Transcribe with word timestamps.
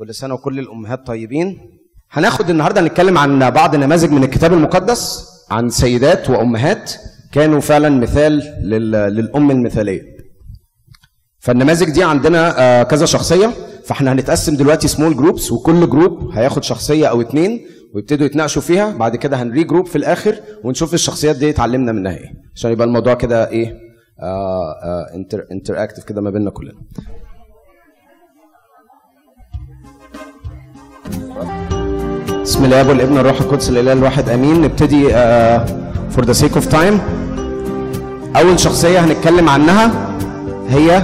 كل 0.00 0.14
سنة 0.14 0.34
وكل 0.34 0.58
الأمهات 0.58 1.06
طيبين. 1.06 1.58
هناخد 2.10 2.50
النهاردة 2.50 2.80
نتكلم 2.80 3.18
عن 3.18 3.50
بعض 3.50 3.76
نماذج 3.76 4.10
من 4.10 4.24
الكتاب 4.24 4.52
المقدس 4.52 5.26
عن 5.50 5.68
سيدات 5.70 6.30
وأمهات 6.30 6.92
كانوا 7.32 7.60
فعلا 7.60 7.88
مثال 7.88 8.32
لل- 8.62 8.90
للأم 8.90 9.50
المثالية. 9.50 10.02
فالنماذج 11.38 11.90
دي 11.90 12.02
عندنا 12.04 12.60
آه، 12.60 12.82
كذا 12.82 13.06
شخصية. 13.06 13.50
فاحنا 13.84 14.12
هنتقسم 14.12 14.56
دلوقتي 14.56 14.88
small 14.88 15.16
groups 15.16 15.52
وكل 15.52 15.90
group 15.90 16.30
هياخد 16.30 16.64
شخصية 16.64 17.06
أو 17.06 17.20
اتنين 17.20 17.60
ويبتدوا 17.94 18.26
يتناقشوا 18.26 18.62
فيها. 18.62 18.96
بعد 18.96 19.16
كده 19.16 19.42
هن 19.42 19.64
regroup 19.64 19.86
في 19.86 19.96
الآخر 19.96 20.36
ونشوف 20.64 20.94
الشخصيات 20.94 21.36
دي 21.36 21.50
اتعلمنا 21.50 21.92
منها 21.92 22.12
إيه. 22.16 22.32
عشان 22.54 22.72
يبقى 22.72 22.86
الموضوع 22.86 23.14
كده 23.14 23.48
إيه 23.50 23.74
آه 24.22 24.72
آه 24.84 25.14
inter 25.14 25.44
interactive 25.52 26.04
كده 26.04 26.20
ما 26.20 26.30
بيننا 26.30 26.50
كلنا. 26.50 26.72
بسم 32.50 32.64
الآب 32.64 32.88
والابن 32.88 33.18
الروح 33.18 33.40
القدس 33.40 33.68
الإله 33.68 33.92
الواحد 33.92 34.28
آمين. 34.28 34.62
نبتدي 34.62 35.08
for 36.10 36.24
the 36.24 36.32
sake 36.32 36.54
of 36.54 36.66
time 36.66 37.00
أول 38.36 38.60
شخصية 38.60 38.98
هنتكلم 39.04 39.48
عنها 39.48 39.90
هي 40.70 41.02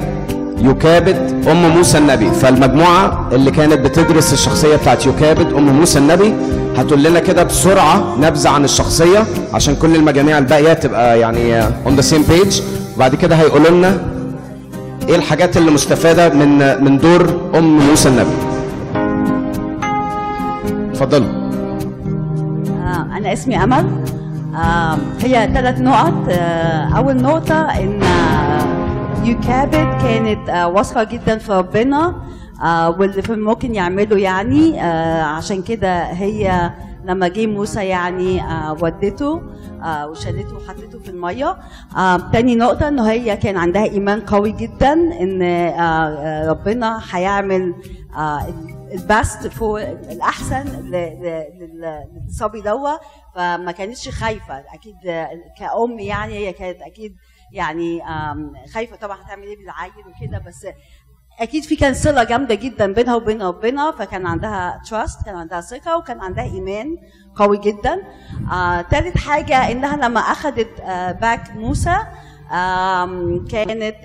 يوكابد 0.59 1.17
أم 1.49 1.69
موسى 1.77 1.99
النبي. 1.99 2.31
فالمجموعة 2.31 3.29
اللي 3.33 3.51
كانت 3.51 3.73
بتدرس 3.73 4.33
الشخصية 4.33 4.77
بتاعت 4.77 5.07
يوكابد 5.07 5.53
أم 5.53 5.67
موسى 5.79 5.99
النبي 5.99 6.35
هتقول 6.77 7.03
لنا 7.03 7.21
كده 7.21 7.43
بسرعة 7.43 8.17
نبذة 8.21 8.49
عن 8.49 8.65
الشخصية 8.65 9.25
عشان 9.55 9.77
كل 9.77 9.95
المجاميع 9.97 10.39
الباقية 10.39 10.73
تبقى 10.73 11.21
يعني 11.21 11.63
on 11.63 11.97
the 11.97 12.01
same 12.01 12.23
page 12.29 12.61
وبعد 12.97 13.15
كده 13.15 13.37
هيقولوا 13.37 13.71
لنا 13.71 13.99
إيه 15.09 15.17
الحاجات 15.17 15.57
اللي 15.57 15.71
مستفادة 15.71 16.29
من 16.29 16.85
من 16.85 16.99
دور 16.99 17.35
أم 17.55 17.79
موسى 17.79 18.09
النبي. 18.09 18.46
اتفضلوا 20.97 21.29
آه، 22.69 23.17
أنا 23.17 23.33
اسمي 23.33 23.57
آه، 24.57 24.99
هي 25.21 25.51
ثلاث 25.55 25.81
نقط. 25.81 26.15
آه، 26.31 26.97
أول 26.99 27.17
نقطة 27.23 27.55
إن 27.61 28.03
آه، 28.03 29.25
يوكابد 29.25 30.03
كانت 30.03 30.49
آه، 30.49 30.69
واثقة 30.69 31.05
جدا 31.05 31.39
في 31.39 31.53
ربنا. 31.53 32.15
آه، 32.63 32.91
واللي 32.91 33.23
في 33.23 33.33
ممكن 33.33 33.75
يعمله 33.75 34.19
يعني 34.19 34.83
آه، 34.83 35.23
عشان 35.23 35.63
كده 35.63 36.03
هي 36.03 36.71
لما 37.05 37.29
جه 37.29 37.47
موسى 37.47 37.85
يعني 37.85 38.43
آه، 38.43 38.77
ودته 38.81 39.43
آه، 39.83 40.09
وشالته 40.09 40.55
وحطته 40.57 40.99
في 41.05 41.09
المية. 41.11 41.57
آه، 41.97 42.17
تاني 42.33 42.57
نقطة 42.57 42.89
إنه 42.89 43.11
هي 43.11 43.37
كان 43.37 43.57
عندها 43.57 43.85
إيمان 43.85 44.21
قوي 44.21 44.53
جدا 44.53 44.93
آه، 45.43 45.71
آه، 45.71 46.51
ربنا 46.51 47.01
هيعمل 47.13 47.75
آه، 48.17 48.47
البست 49.01 49.47
فوق 49.47 49.81
الأحسن 49.81 50.91
للصبي 50.91 52.61
دوا 52.61 52.97
فما 53.35 53.73
كانتش 53.73 54.09
خايفة. 54.09 54.59
أكيد 54.75 54.97
كأم 55.59 55.99
يعني 55.99 56.35
هي 56.35 56.53
كانت 56.53 56.83
أكيد 56.83 57.17
يعني 57.53 58.03
خايفة 58.75 58.97
طبعا 58.97 59.23
هتعمل 59.23 59.43
إيه 59.47 59.57
بالعيل 59.57 59.93
وكده 59.99 60.39
بس 60.47 60.67
أكيد 61.41 61.65
في 61.65 61.77
كان 61.77 61.95
صله 61.95 62.25
جامدة 62.25 62.55
جدا 62.55 62.93
بينها 62.93 63.15
وبين 63.15 63.43
ربنا 63.43 63.91
فكان 63.91 64.27
عندها 64.27 64.83
trust 64.91 65.25
كان 65.25 65.37
عندها 65.37 65.61
ثقة 65.61 65.97
وكان 65.99 66.21
عندها 66.21 66.45
إيمان 66.45 66.97
قوي 67.35 67.59
جدا. 67.59 68.03
آه، 68.53 68.81
تالت 68.81 69.19
حاجة 69.19 69.71
إنها 69.71 69.97
لما 69.97 70.21
اخذت 70.21 70.81
آه، 70.81 71.13
back 71.13 71.51
موسى 71.51 71.97
كانت 73.51 73.97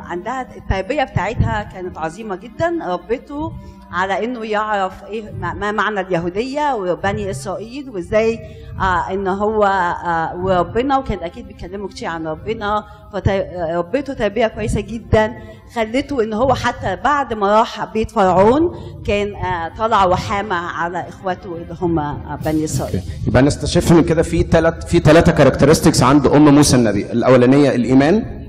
عندها 0.00 0.56
التربية 0.56 1.04
بتاعتها 1.04 1.62
كانت 1.62 1.98
عظيمة 1.98 2.36
جدا. 2.36 2.78
ربته 2.86 3.52
على 3.94 4.24
إنه 4.24 4.44
يعرف 4.46 5.04
إيه 5.04 5.22
ما 5.40 5.72
معنى 5.72 6.00
اليهودية 6.00 6.74
وبني 6.74 7.30
إسرائيل 7.30 7.90
وإزاي 7.90 8.38
آه 8.80 9.12
إن 9.12 9.26
هو 9.28 9.64
آه 9.64 10.36
وربنا 10.44 10.98
وكان 10.98 11.18
أكيد 11.18 11.46
بيتكلموا 11.48 11.88
كتير 11.88 12.08
عن 12.08 12.26
ربنا 12.26 12.84
فربته 13.12 14.12
تربية 14.14 14.46
كويسة 14.46 14.80
جدا 14.80 15.32
خلته 15.74 16.22
إن 16.22 16.32
هو 16.32 16.54
حتى 16.54 16.96
بعد 17.04 17.32
ما 17.32 17.58
راح 17.58 17.84
بيت 17.92 18.10
فرعون 18.10 18.60
كان 19.06 19.34
آه 19.34 19.72
طلع 19.78 20.04
وحامه 20.04 20.54
على 20.56 21.08
إخواته 21.08 21.56
اللي 21.56 21.76
هم 21.80 21.98
آه 21.98 22.38
بني 22.44 22.64
إسرائيل. 22.64 23.00
يبقى 23.26 23.42
نستشف 23.42 23.92
من 23.92 24.04
كده 24.04 24.22
في 24.22 24.42
ثلاث 24.42 24.86
في 24.86 24.98
ثلاثة 24.98 25.32
كاركترستكس 25.32 26.02
عند 26.02 26.26
أم 26.26 26.54
موسى 26.54 26.76
النبي. 26.76 27.12
الأولانية 27.12 27.70
الإيمان 27.74 28.44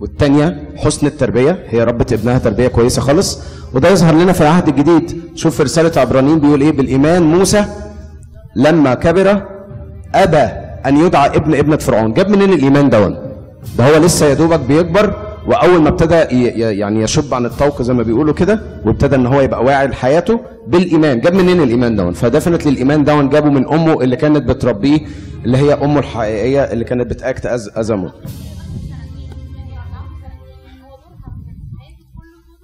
والثانيه 0.00 0.68
حسن 0.76 1.06
التربية 1.06 1.64
هي 1.68 1.84
ربت 1.84 2.12
ابنها 2.12 2.38
تربية 2.38 2.68
كويسة 2.68 3.02
خالص. 3.02 3.57
وده 3.74 3.88
يظهر 3.90 4.14
لنا 4.14 4.32
في 4.32 4.40
العهد 4.40 4.68
الجديد. 4.68 5.20
شوف 5.34 5.56
في 5.56 5.62
رسالة 5.62 6.00
عبرانيين 6.00 6.38
بيقول 6.40 6.60
إيه؟ 6.60 6.72
بالإيمان 6.72 7.22
موسى 7.22 7.64
لما 8.56 8.94
كبر 8.94 9.42
أبى 10.14 10.46
أن 10.86 10.96
يدعى 10.96 11.36
ابن 11.36 11.54
ابنة 11.54 11.76
فرعون. 11.76 12.12
جاب 12.12 12.28
منين 12.30 12.52
الإيمان 12.52 12.90
دون؟ 12.90 13.16
ده 13.78 13.84
هو 13.88 14.02
لسه 14.04 14.26
يا 14.26 14.34
دوبك 14.34 14.60
بيكبر 14.60 15.14
وأول 15.46 15.82
ما 15.82 15.88
ابتدى 15.88 16.14
يعني 16.78 17.02
يشب 17.02 17.34
عن 17.34 17.46
الطوق 17.46 17.82
زي 17.82 17.92
ما 17.94 18.02
بيقولوا 18.02 18.34
كده 18.34 18.60
وابتدى 18.84 19.16
إن 19.16 19.26
هو 19.26 19.40
يبقى 19.40 19.64
واعي 19.64 19.86
لحياته 19.86 20.40
بالإيمان. 20.66 21.20
جاب 21.20 21.34
منين 21.34 21.62
الإيمان 21.62 21.96
دوت؟ 21.96 22.12
فدفنت 22.12 22.66
الإيمان 22.66 23.04
دوت 23.04 23.28
جابه 23.28 23.50
من 23.50 23.68
أمه 23.68 24.02
اللي 24.02 24.16
كانت 24.16 24.42
بتربيه 24.48 25.00
اللي 25.44 25.58
هي 25.58 25.72
أمه 25.74 25.98
الحقيقية 25.98 26.60
اللي 26.60 26.84
كانت 26.84 27.06
بتأكت 27.10 27.46
as 27.46 27.70
as 27.76 27.92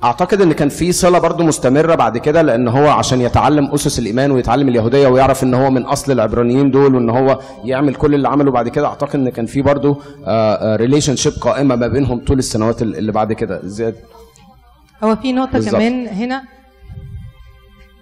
أعتقد 0.04 0.41
إن 0.41 0.53
كان 0.53 0.69
في 0.69 0.92
صلة 0.92 1.19
برضو 1.19 1.44
مستمرة 1.44 1.94
بعد 1.94 2.19
كده 2.19 2.42
لأن 2.42 2.69
هو 2.69 2.88
عشان 2.88 3.20
يتعلم 3.20 3.70
أسس 3.75 3.98
الإيمان 3.98 4.31
ويتعلم 4.31 4.69
اليهودية 4.69 5.09
ويعرف 5.09 5.42
إن 5.42 5.54
هو 5.54 5.70
من 5.70 5.82
أصل 5.82 6.12
العبرانيين 6.12 6.70
دول 6.70 6.94
وإن 6.94 7.10
هو 7.10 7.41
يعمل 7.65 7.94
كل 7.94 8.14
اللي 8.14 8.28
عمله 8.28 8.50
بعد 8.50 8.69
كده 8.69 8.87
أعتقد 8.87 9.14
إن 9.14 9.28
كان 9.28 9.47
في 9.47 9.62
برضو 9.62 10.03
relationship 10.77 11.32
قائمة 11.41 11.76
ما 11.76 11.87
بينهم 11.87 12.25
طول 12.25 12.38
السنوات 12.38 12.82
اللي 12.82 13.12
بعد 13.12 13.32
كده. 13.32 13.60
زياد. 13.64 13.97
هو 15.04 15.16
في 15.16 15.32
نقطة 15.32 15.53
بالظبط. 15.53 15.75
كمان 15.75 16.09
هنا. 16.09 16.43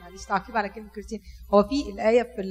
معلش 0.03 0.25
تعقيب 0.29 0.57
على 0.57 0.69
كلمة 0.69 0.89
كريستين. 0.95 1.21
هو 1.55 1.63
في 1.63 1.93
الآية 1.95 2.23
في 2.23 2.43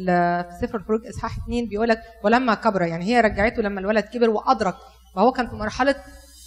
في 0.60 0.68
سفر 0.68 0.78
الخروج 0.78 1.00
إصحاح 1.08 1.38
اثنين 1.44 1.68
بيقول 1.68 1.88
لك 1.90 2.00
ولما 2.24 2.54
كبر 2.54 2.82
يعني 2.82 3.06
هي 3.06 3.22
رجعته 3.22 3.62
لما 3.62 3.80
الولد 3.80 4.04
كبر 4.04 4.30
وأدرك 4.30 4.76
فهو 5.16 5.32
كان 5.32 5.48
في 5.48 5.56
مرحلة 5.56 5.96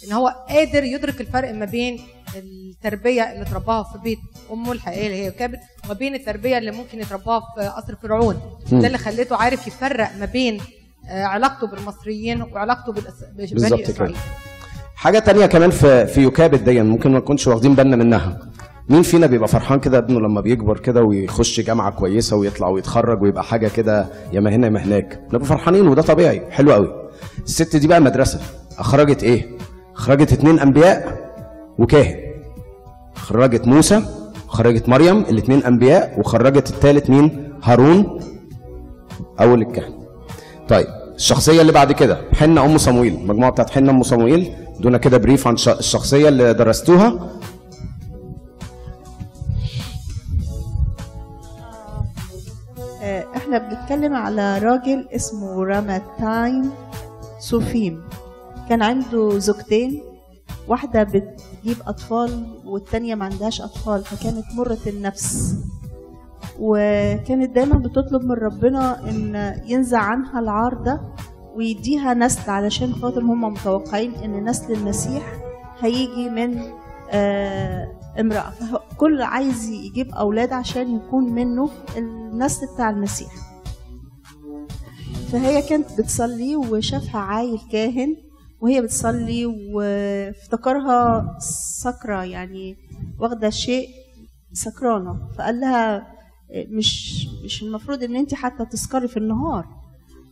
إن 0.07 0.11
هو 0.13 0.27
قادر 0.49 0.83
يدرك 0.83 1.21
الفرق 1.21 1.53
ما 1.53 1.65
بين 1.65 1.99
التربية 2.35 3.21
اللي 3.31 3.41
اترباها 3.41 3.83
في 3.83 3.97
بيت 4.03 4.19
أمه 4.53 4.71
الحقيقية 4.71 5.05
اللي 5.07 5.17
هي 5.25 5.31
كبر 5.31 5.57
وما 5.85 5.93
بين 5.93 6.15
التربية 6.15 6.57
اللي 6.57 6.71
ممكن 6.71 6.99
يترباها 6.99 7.41
في 7.55 7.61
قصر 7.67 7.95
فرعون. 8.03 8.39
ده 8.71 8.87
اللي 8.87 8.97
خليته 8.97 9.35
عارف 9.35 9.67
يفرق 9.67 10.09
ما 10.19 10.25
بين 10.25 10.59
آه، 11.09 11.23
علاقته 11.23 11.67
بالمصريين 11.67 12.41
وعلاقته 12.41 12.91
ببني 12.93 13.47
كده. 13.47 13.83
إسرائيل. 13.89 14.15
حاجة 14.95 15.19
تانية 15.19 15.45
كمان 15.45 15.69
في 15.69 16.07
في 16.07 16.21
يوكابد 16.21 16.63
دي 16.63 16.81
ممكن 16.83 17.11
ما 17.11 17.17
نكونش 17.17 17.47
واخدين 17.47 17.75
بالنا 17.75 17.95
منها. 17.95 18.39
مين 18.89 19.01
فينا 19.01 19.27
بيبقى 19.27 19.47
فرحان 19.47 19.79
كده 19.79 19.97
ابنه 19.97 20.19
لما 20.19 20.41
بيكبر 20.41 20.79
كده 20.79 21.03
ويخش 21.03 21.59
جامعة 21.59 21.91
كويسة 21.91 22.35
ويطلع 22.35 22.67
ويتخرج 22.67 23.21
ويبقى 23.21 23.43
حاجة 23.43 23.67
كده 23.67 24.07
يا 24.33 24.39
ما 24.39 24.49
هنا 24.55 24.65
يا 24.67 24.71
ما 24.71 24.83
هناك؟ 24.83 25.21
نبقى 25.33 25.45
فرحانين 25.47 25.87
وده 25.87 26.01
طبيعي 26.01 26.51
حلو 26.51 26.73
قوي. 26.73 27.09
الست 27.43 27.75
دي 27.75 27.87
بقى 27.87 27.99
مدرسة 28.01 28.39
أخرجت 28.77 29.23
إيه؟ 29.23 29.54
اخرجت 29.95 30.33
اتنين 30.33 30.59
أنبياء 30.59 31.25
وكاهن. 31.77 32.15
خرجت 33.15 33.67
موسى 33.67 34.01
خرجت 34.47 34.89
مريم 34.89 35.17
الاثنين 35.17 35.63
أنبياء 35.63 36.19
وخرجت 36.19 36.69
الثالث 36.69 37.09
مين؟ 37.09 37.53
هارون 37.63 38.19
أول 39.39 39.61
الكهنه 39.61 39.95
طيب 40.67 40.87
الشخصية 41.15 41.61
اللي 41.61 41.71
بعد 41.71 41.91
كده 41.91 42.21
حنة 42.33 42.65
أم 42.65 42.77
صمويل. 42.77 43.15
المجموعه 43.15 43.51
بتاعت 43.51 43.69
حنة 43.69 43.91
أم 43.91 44.03
صمويل. 44.03 44.53
ادونا 44.79 44.97
كده 44.97 45.17
brief 45.17 45.47
عن 45.47 45.53
الشخصية 45.53 46.29
اللي 46.29 46.53
درستوها. 46.53 47.29
آه، 53.01 53.25
إحنا 53.35 53.57
بنتكلم 53.57 54.15
على 54.15 54.57
راجل 54.57 55.07
اسمه 55.15 55.63
راماتايم 55.63 56.71
سوفيم. 57.39 58.03
كان 58.69 58.81
عنده 58.81 59.39
زوجتين 59.39 60.01
واحدة 60.67 61.03
بتجيب 61.03 61.77
أطفال 61.87 62.45
والتانية 62.65 63.15
ما 63.15 63.25
عندهاش 63.25 63.61
أطفال 63.61 64.03
فكانت 64.03 64.45
مرة 64.57 64.77
النفس. 64.87 65.55
وكانت 66.59 67.55
دايما 67.55 67.77
بتطلب 67.77 68.23
من 68.23 68.31
ربنا 68.31 69.09
إن 69.09 69.53
ينزع 69.65 69.99
عنها 69.99 70.39
العار 70.39 70.73
ده 70.73 71.01
ويديها 71.55 72.13
نسل 72.13 72.51
علشان 72.51 72.93
خاطر 72.93 73.21
هم 73.21 73.41
متوقعين 73.53 74.11
إن 74.15 74.43
نسل 74.49 74.73
المسيح 74.73 75.33
هيجي 75.79 76.29
من 76.29 76.61
آه، 77.11 77.91
امرأة. 78.19 78.49
فكل 78.49 79.21
عايز 79.21 79.69
يجيب 79.69 80.09
أولاد 80.11 80.53
عشان 80.53 80.95
يكون 80.95 81.33
منه 81.33 81.69
النسل 81.97 82.67
بتاع 82.73 82.89
المسيح. 82.89 83.31
فهي 85.31 85.61
كانت 85.61 85.85
بتصلي 86.01 86.55
وشافها 86.55 87.21
عايل 87.21 87.59
كاهن 87.71 88.15
وهي 88.61 88.81
بتصلي 88.81 89.45
وافتكرها 89.73 91.25
سكرة 91.79 92.23
يعني 92.23 92.77
واخدة 93.19 93.49
شيء 93.49 93.87
سكرانه 94.53 95.19
فقال 95.37 95.59
لها 95.59 96.07
مش 96.69 97.27
مش 97.45 97.63
المفروض 97.63 98.03
إن 98.03 98.15
أنت 98.15 98.33
حتى 98.33 98.65
تسكري 98.65 99.07
في 99.07 99.17
النهار. 99.17 99.65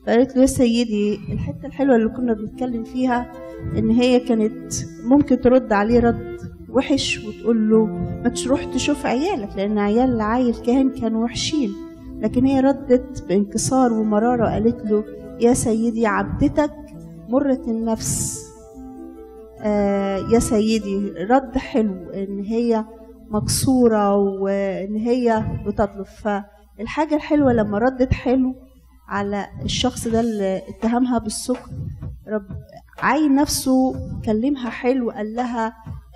فقالت 0.05 0.35
له 0.35 0.41
يا 0.41 0.45
سيدي 0.47 1.15
الحتة 1.33 1.65
الحلوة 1.65 1.95
اللي 1.95 2.09
كنا 2.09 2.33
بنتكلم 2.33 2.83
فيها 2.83 3.31
إن 3.77 3.89
هي 3.89 4.19
كانت 4.19 4.73
ممكن 5.05 5.41
ترد 5.41 5.73
عليه 5.73 5.99
رد 5.99 6.37
وحش 6.69 7.19
وتقول 7.25 7.69
له 7.69 7.85
ما 8.23 8.29
تروح 8.29 8.63
تشوف 8.63 9.05
عيالك 9.05 9.49
لأن 9.55 9.77
عيال 9.79 10.21
عيل 10.21 10.55
كاهن 10.55 10.89
كانوا 10.89 11.23
وحشين. 11.23 11.73
لكن 12.19 12.45
هي 12.45 12.59
ردت 12.59 13.23
بانكسار 13.27 13.93
ومرارة 13.93 14.47
قالت 14.49 14.85
له 14.85 15.03
يا 15.41 15.53
سيدي 15.53 16.07
عبدتك 16.07 16.71
مرة 17.29 17.61
النفس 17.67 18.39
آه 19.61 20.17
يا 20.17 20.39
سيدي 20.39 21.11
رد 21.11 21.57
حلو 21.57 22.09
إن 22.09 22.39
هي 22.43 22.85
مكسورة 23.29 24.15
وإن 24.15 24.95
هي 24.95 25.43
بتطلب. 25.67 26.05
فالحاجة 26.05 27.15
الحلوة 27.15 27.53
لما 27.53 27.77
ردت 27.77 28.13
حلو 28.13 28.55
على 29.07 29.47
الشخص 29.65 30.07
ده 30.07 30.19
اللي 30.19 30.61
اتهمها 30.69 31.17
بالسكر 31.17 31.69
رب 32.27 32.45
عين 32.99 33.35
نفسه 33.35 33.93
كلمها 34.25 34.69
حلو 34.69 35.11
قال 35.11 35.35
لها 35.35 35.73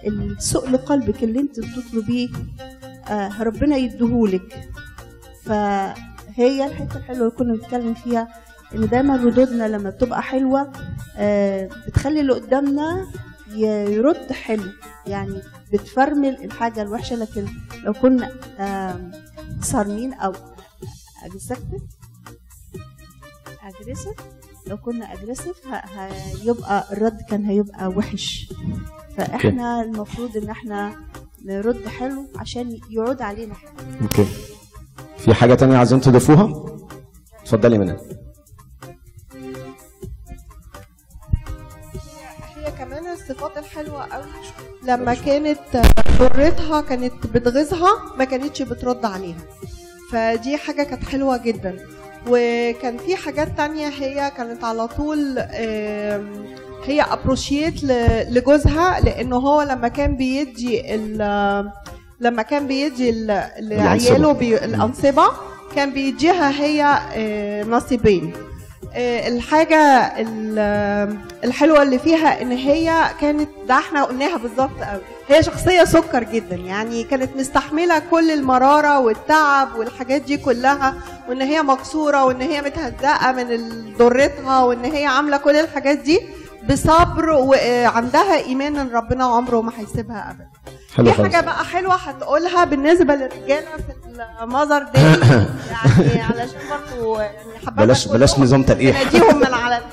السؤل 0.07 0.77
قلبك 0.77 1.23
اللي 1.23 1.39
انت 1.39 1.59
بتطلبيه 1.59 2.27
آه 3.09 3.43
ربنا 3.43 3.75
يديهولك. 3.77 4.69
فهي 5.43 6.65
الحتة 6.65 6.97
الحلوة 6.97 7.19
اللي 7.19 7.31
كنا 7.37 7.53
بنتكلم 7.53 7.93
فيها 7.93 8.27
إن 8.75 8.87
دايما 8.87 9.15
ردودنا 9.15 9.67
لما 9.67 9.89
بتبقى 9.89 10.21
حلوة 10.23 10.71
آه 11.17 11.69
بتخلي 11.87 12.19
اللي 12.19 12.33
قدامنا 12.33 13.07
يرد 13.55 14.31
حلو. 14.31 14.63
يعني 15.07 15.41
بتفرمل 15.73 16.43
الحاجة 16.43 16.81
الوحشة 16.81 17.15
لكن 17.15 17.45
لو 17.83 17.93
كنا 17.93 18.31
صارمين 19.61 20.13
أو 20.13 20.33
aggressive 21.23 21.59
aggressive 23.63 24.13
لو 24.67 24.77
كنا 24.77 25.13
aggressive 25.13 25.61
هيبقى 26.43 26.83
الرد 26.91 27.21
كان 27.29 27.45
هيبقى 27.45 27.87
وحش. 27.87 28.53
فإحنا 29.17 29.81
المفروض 29.81 30.37
إن 30.37 30.49
إحنا 30.49 30.95
نرد 31.45 31.87
حلو 31.87 32.25
عشان 32.35 32.79
يعود 32.89 33.21
علينا. 33.21 33.53
حلو 33.53 33.71
Okay. 34.01 34.25
في 35.17 35.33
حاجة 35.33 35.53
تانية 35.53 35.77
عايزين 35.77 36.01
تضيفوها؟ 36.01 36.65
اتفضلي 37.41 37.77
منى. 37.77 37.97
الحلوة 44.05 44.23
قوي. 44.23 44.25
لما 44.83 45.13
كانت 45.13 45.59
ضرتها 46.19 46.81
كانت 46.81 47.27
بتغيظها 47.33 47.89
ما 48.17 48.23
كانتش 48.23 48.61
بترد 48.61 49.05
عليها. 49.05 49.37
فدي 50.11 50.57
حاجة 50.57 50.83
كانت 50.83 51.03
حلوة 51.05 51.37
جدا. 51.37 51.77
وكان 52.27 52.97
في 52.97 53.15
حاجات 53.15 53.57
تانية 53.57 53.87
هي 53.87 54.31
كانت 54.37 54.63
على 54.63 54.87
طول 54.87 55.39
هي 56.85 57.01
appreciate 57.01 57.83
لجوزها 58.29 58.99
لأنه 58.99 59.35
هو 59.37 59.61
لما 59.61 59.87
كان 59.87 60.15
بيدي 60.15 60.95
ال- 60.95 61.71
لما 62.19 62.41
كان 62.41 62.67
بيدي 62.67 63.09
ال- 63.09 63.49
لعياله 63.59 64.31
الأنصبة 64.65 65.23
كان 65.75 65.93
بيديها 65.93 66.49
هي 66.61 66.99
آه، 67.13 67.63
نصيبين. 67.63 68.33
الحاجة 68.95 69.77
ال- 70.21 71.17
الحلوة 71.43 71.81
اللي 71.81 71.99
فيها 71.99 72.41
إن 72.41 72.51
هي 72.51 72.93
كانت 73.21 73.49
ده 73.67 73.77
إحنا 73.77 74.03
قلناها 74.03 74.37
بالظبط 74.37 74.71
هي 75.29 75.43
شخصية 75.43 75.83
سكر 75.83 76.23
جدا 76.23 76.55
يعني 76.55 77.03
كانت 77.03 77.35
مستحملة 77.37 77.99
كل 78.11 78.31
المرارة 78.31 78.99
والتعب 78.99 79.75
والحاجات 79.75 80.21
دي 80.21 80.37
كلها 80.37 80.93
وإن 81.29 81.41
هي 81.41 81.61
مكسورة 81.61 82.25
وإن 82.25 82.41
هي 82.41 82.61
متهزقة 82.61 83.31
من 83.31 83.47
ضرتها 83.97 84.59
وإن 84.63 84.85
هي 84.85 85.05
عاملة 85.05 85.37
كل 85.37 85.55
الحاجات 85.55 85.97
دي 85.97 86.19
بصبر 86.69 87.29
وعندها 87.29 88.35
إيمان 88.37 88.77
إن 88.77 88.89
ربنا 88.89 89.25
عمره 89.25 89.61
ما 89.61 89.71
هيسيبها 89.77 90.31
ابدا. 90.31 90.47
حلو 90.97 91.11
في 91.13 91.23
حاجة 91.23 91.41
بقى 91.45 91.65
حلوة 91.65 91.95
هتقولها 91.95 92.63
بالنسبة 92.65 93.15
للرجالة 93.15 93.67
في 93.77 94.23
ال 94.43 94.48
Mother's 94.48 94.83
Day 94.83 95.03
يعني 95.71 96.21
علشان 96.21 96.59
برضه 96.69 97.21
يعني 97.21 97.37
حبايبك 97.59 97.77
بلاش 97.77 98.07
بلاش 98.07 98.39
نظام 98.39 98.63
تلقيح 98.63 99.03
ناديهم 99.03 99.37
من 99.39 99.53
على 99.53 99.77
ال- 99.77 99.83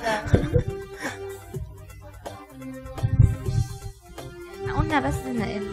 إحنا 4.64 4.78
قلنا 4.78 5.00
بس 5.00 5.14
إن 5.26 5.68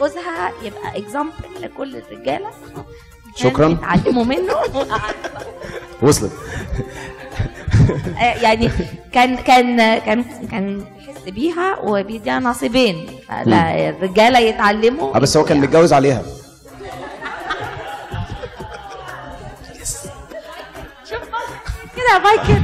جوزها 0.00 0.52
يبقى 0.62 0.98
example 0.98 1.34
لكل 1.62 1.96
الرجالة. 1.96 2.50
شكراً. 3.36 3.68
يتعلموا 3.68 4.24
منه. 4.24 4.54
وصلت. 6.02 6.32
آه، 8.18 8.22
يعني 8.22 8.70
كان 9.12 9.36
كان 9.36 9.98
كان 9.98 10.24
كان 10.50 10.84
يحس 10.98 11.22
بيها 11.28 11.78
وبيديها 11.82 12.40
نصيبين. 12.40 13.06
الرجالة 13.30 14.38
يتعلموا 14.38 15.16
آه 15.16 15.18
بس 15.18 15.36
هو 15.36 15.44
كان 15.44 15.60
متجوز 15.60 15.92
عليها. 15.92 16.22
كده 21.96 22.04
يا 22.14 22.18
مايكل 22.18 22.62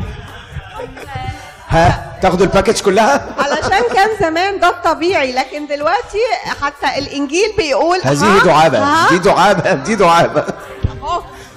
ها؟ 1.68 2.13
تاخدوا 2.24 2.46
ال 2.46 2.51
package 2.51 2.80
كلها؟ 2.80 3.26
علشان 3.38 3.84
كان 3.94 4.08
زمان 4.20 4.60
ده 4.60 4.68
الطبيعي 4.68 5.32
لكن 5.32 5.66
دلوقتي 5.66 6.18
حتى 6.62 6.98
الإنجيل 6.98 7.52
بيقول 7.58 7.98
هذه 8.04 8.44
دعابة 8.44 9.08
دي 9.10 9.18
دعابة 9.18 9.74
دي 9.74 9.94
دعابة. 9.94 10.44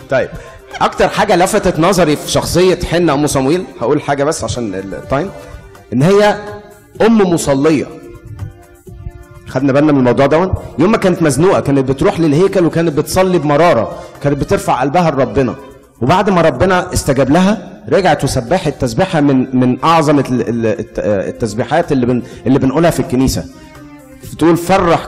طيب 0.10 0.30
أكتر 0.81 1.10
حاجة 1.10 1.36
لفتت 1.36 1.80
نظري 1.80 2.16
في 2.16 2.31
شخصية 2.31 2.80
حنة 2.92 3.14
أم 3.14 3.28
صمويل 3.28 3.66
هقول 3.81 4.02
حاجة 4.02 4.24
بس 4.24 4.44
عشان 4.44 4.74
ال 4.75 4.87
time 4.87 5.31
إن 5.94 6.02
هي 6.04 6.38
أم 7.02 7.34
مصلية. 7.34 7.86
خدنا 9.48 9.74
بالنا 9.74 9.92
من 9.92 10.00
الموضوع 10.00 10.25
ده. 10.25 10.54
يوم 10.80 10.92
ما 10.92 10.98
كانت 10.98 11.22
مزنوقة 11.22 11.60
كانت 11.60 11.90
بتروح 11.90 12.20
للهيكل 12.20 12.66
وكانت 12.66 12.98
بتصلي 12.98 13.38
بمرارة 13.40 14.00
كانت 14.24 14.38
بترفع 14.38 14.81
قلبها 14.81 15.12
لربنا. 15.12 15.56
وبعد 16.02 16.30
ما 16.30 16.42
ربنا 16.42 16.94
استجاب 16.94 17.30
لها 17.30 17.76
رجعت 17.89 18.24
وسبحت 18.24 18.74
تسبيحه 18.81 19.22
من 19.22 19.60
من 19.60 19.84
أعظم 19.84 20.19
ال- 20.19 20.50
ال- 20.50 20.66
الت- 20.80 21.00
التسبيحات 21.00 21.92
اللي 21.92 22.06
بن 22.06 22.24
اللي 22.48 22.60
بنقولها 22.60 22.89
في 22.92 23.00
الكنيسة. 23.00 23.45
تقول 24.39 24.57
فرح 24.57 25.07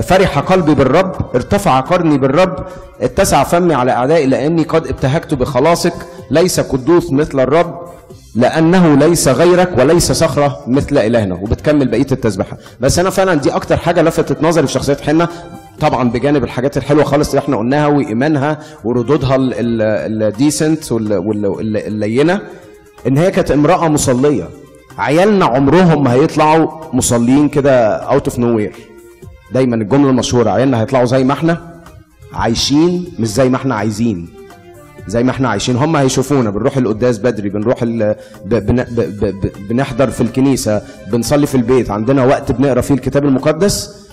فرح 0.00 0.38
قلبي 0.38 0.74
بالرب 0.74 1.16
ارتفع 1.34 1.80
قرني 1.80 2.18
بالرب 2.18 2.66
اتسع 3.00 3.44
فمي 3.44 3.74
على 3.74 3.92
أعدائي 3.92 4.26
لأني 4.26 4.62
قد 4.62 4.86
ابتهجت 4.86 5.34
بخلاصك 5.34 5.94
ليس 6.30 6.60
قدوس 6.60 7.12
مثل 7.12 7.40
الرب. 7.40 7.80
لأنه 8.34 8.94
ليس 8.94 9.28
غيرك 9.28 9.78
وليس 9.78 10.12
صخرة 10.12 10.58
مثل 10.66 10.98
إلهنا 10.98 11.34
وبتكمل 11.34 11.88
بقية 11.88 12.06
التسبيحة. 12.12 12.56
بس 12.80 12.98
أنا 12.98 13.10
فعلا 13.10 13.34
دي 13.34 13.50
أكتر 13.50 13.76
حاجة 13.76 14.02
لفتت 14.02 14.42
نظري 14.42 14.66
في 14.66 14.72
شخصية 14.72 14.96
حنة. 15.06 15.28
طبعا 15.80 16.10
بجانب 16.10 16.44
الحاجات 16.44 16.76
الحلوة 16.76 17.04
خالص 17.04 17.28
اللي 17.28 17.38
إحنا 17.38 17.56
قلناها 17.56 17.86
وإيمانها 17.86 18.58
وردودها 18.84 19.36
ال 19.38 19.60
decent 19.60 20.92
واللينه 20.92 22.40
إن 23.06 23.18
هي 23.18 23.30
كانت 23.30 23.50
امرأة 23.50 23.88
مصلية. 23.88 24.48
عيالنا 24.98 25.44
عمرهم 25.44 26.04
ما 26.04 26.12
هيطلعوا 26.12 26.68
مصلين 26.92 27.48
كده 27.48 27.96
out 27.96 28.28
of 28.28 28.38
nowhere 28.38 28.74
دايما 29.52 29.76
الجملة 29.76 30.10
المشهورة 30.10 30.50
عيالنا 30.50 30.80
هيطلعوا 30.80 31.04
زي 31.04 31.24
ما 31.24 31.32
إحنا 31.32 31.74
عايشين 32.32 33.04
مش 33.18 33.28
زي 33.28 33.48
ما 33.48 33.56
إحنا 33.56 33.74
عايزين. 33.74 34.28
زي 35.06 35.22
ما 35.22 35.30
إحنا 35.30 35.48
عايشين. 35.48 35.76
هم 35.76 35.96
هيشوفونا. 35.96 36.50
بنروح 36.50 36.76
القداس 36.76 37.18
بدري 37.18 37.48
بنروح 37.48 37.82
ال... 37.82 38.16
ب... 38.44 38.54
بن... 38.54 38.76
ب... 38.82 39.00
ب... 39.24 39.52
بنحضر 39.68 40.10
في 40.10 40.20
الكنيسة 40.20 40.82
بنصلي 41.12 41.46
في 41.46 41.54
البيت. 41.54 41.90
عندنا 41.90 42.24
وقت 42.24 42.52
بنقرأ 42.52 42.80
فيه 42.80 42.94
الكتاب 42.94 43.24
المقدس. 43.24 44.06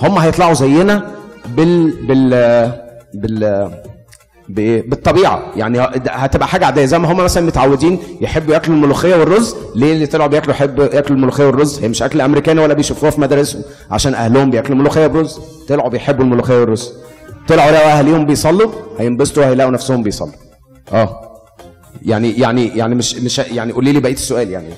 هم 0.00 0.18
هيطلعوا 0.18 0.54
زينا 0.54 1.10
بال 1.56 2.06
بال 2.06 2.30
بال 3.14 4.82
بالطبيعة. 4.88 5.42
يعني 5.56 5.80
هتبقى 6.08 6.48
حاجة 6.48 6.66
عادية. 6.66 6.84
زي 6.84 6.98
ما 6.98 7.12
هم 7.12 7.16
مثلا 7.16 7.46
متعودين 7.46 7.98
يحبوا 8.20 8.54
ياكلوا 8.54 8.76
الملوخية 8.76 9.16
والرز. 9.16 9.54
ليه؟ 9.74 9.92
اللي 9.92 10.06
طلعوا 10.06 10.28
بياكلوا 10.28 10.54
يحبوا 10.54 10.84
ياكلوا 10.84 11.16
الملوخية 11.16 11.46
والرز. 11.46 11.80
هي 11.80 11.88
مش 11.88 12.02
أكل 12.02 12.20
أمريكاني 12.20 12.60
ولا 12.60 12.74
بيشوفوها 12.74 13.10
في 13.10 13.20
مدارسهم. 13.20 13.62
عشان 13.90 14.14
أهلهم 14.14 14.50
بياكلوا 14.50 14.78
ملوخية 14.78 15.06
برز 15.06 15.40
طلعوا 15.68 15.88
بيحبوا 15.88 16.24
الملوخية 16.24 16.60
والرز. 16.60 16.92
طلعوا 17.48 17.70
لقوا 17.70 17.92
اهاليهم 17.98 18.26
بيصلوا 18.26 18.72
هينبسطوا 18.98 19.42
وهيلاقوا 19.44 19.72
نفسهم 19.72 20.02
بيصلوا. 20.02 20.32
آه. 20.92 21.22
يعني 22.02 22.30
يعني 22.38 22.66
يعني 22.66 22.94
مش 22.94 23.14
مش 23.14 23.38
يعني 23.38 23.72
قولي 23.72 23.92
لي 23.92 24.00
بقية 24.00 24.12
السؤال 24.12 24.50
يعني. 24.50 24.74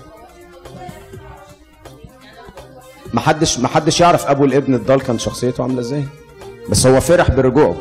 ما 3.15 3.21
حدش 3.21 3.59
ما 3.59 3.69
حدش 3.69 4.01
يعرف 4.01 4.27
أبو 4.27 4.45
الابن 4.45 4.75
الضال 4.75 5.01
كان 5.01 5.19
شخصيته 5.19 5.63
عاملة 5.63 5.81
إزاي؟ 5.81 6.05
بس 6.71 6.87
هو 6.87 7.01
فرح 7.01 7.31
برجوعه. 7.31 7.77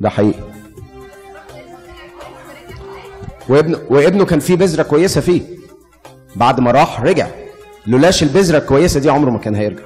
ده 0.00 0.08
حقيقي. 0.08 0.50
وابنه 3.48 3.78
وابنه 3.90 4.24
كان 4.24 4.40
فيه 4.40 4.56
بذرة 4.56 4.82
كويسة 4.82 5.20
فيه. 5.20 5.42
بعد 6.36 6.60
ما 6.60 6.70
راح 6.70 7.00
رجع. 7.00 7.28
لولاش 7.86 8.22
البذرة 8.22 8.58
الكويسة 8.58 9.00
دي 9.00 9.10
عمره 9.10 9.30
ما 9.30 9.38
كان 9.38 9.54
هيرجع. 9.54 9.82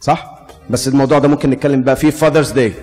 صح؟ 0.00 0.38
بس 0.70 0.88
الموضوع 0.88 1.18
ده 1.18 1.28
ممكن 1.28 1.50
نتكلم 1.50 1.82
بقى 1.82 1.96
فيه 1.96 2.10
Father's 2.10 2.50
Day 2.50 2.72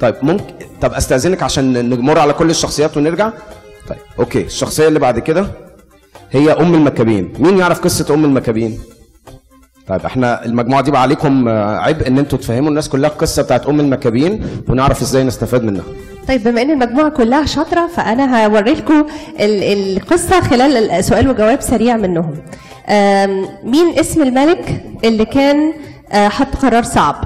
طيب 0.00 0.14
ممكن 0.22 0.54
طب 0.80 0.92
أستأذنك 0.94 1.42
عشان 1.42 1.88
نمر 1.90 2.18
على 2.18 2.32
كل 2.32 2.50
الشخصيات 2.50 2.96
ونرجع؟ 2.96 3.32
طيب 3.88 3.98
okay. 4.18 4.40
الشخصية 4.44 4.88
اللي 4.88 4.98
بعد 4.98 5.18
كده 5.18 5.46
هي 6.30 6.52
أم 6.52 6.74
المكابين. 6.74 7.32
مين 7.38 7.58
يعرف 7.58 7.80
قصة 7.80 8.14
أم 8.14 8.24
المكابين؟ 8.24 8.80
طيب 9.86 10.00
إحنا 10.00 10.44
المجموعة 10.44 10.82
دي 10.82 10.90
بقى 10.90 11.02
عليكم 11.02 11.48
آه، 11.48 11.76
عبء 11.76 12.08
إن 12.08 12.18
أنتوا 12.18 12.38
تفهموا 12.38 12.68
الناس 12.68 12.88
كلها 12.88 13.10
القصة 13.10 13.42
بتاعت 13.42 13.66
أم 13.66 13.80
المكابين 13.80 14.46
ونعرف 14.68 15.02
إزاي 15.02 15.24
نستفاد 15.24 15.62
منها. 15.64 15.84
طيب 16.30 16.44
بما 16.44 16.62
إن 16.62 16.70
المجموعة 16.70 17.08
كلها 17.08 17.46
شاطرة 17.46 17.86
فأنا 17.86 18.46
هوري 18.46 18.72
لكم 18.72 19.06
ال- 19.40 19.96
القصة 19.96 20.40
خلال 20.40 20.90
السؤال 20.90 21.28
وجواب 21.28 21.60
سريع 21.60 21.96
منهم. 21.96 22.42
مين 23.64 23.98
اسم 23.98 24.22
الملك 24.22 24.84
اللي 25.04 25.24
كان 25.24 25.72
آه، 26.12 26.28
حط 26.28 26.56
قرار 26.56 26.82
صعب؟ 26.82 27.24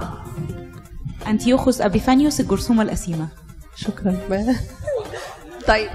أنتيوخوس 1.28 1.80
أبيفانيوس 1.80 2.40
الجرثومة 2.40 2.82
الأسيمة. 2.82 3.28
شكرا. 3.76 4.16
طيب 5.68 5.88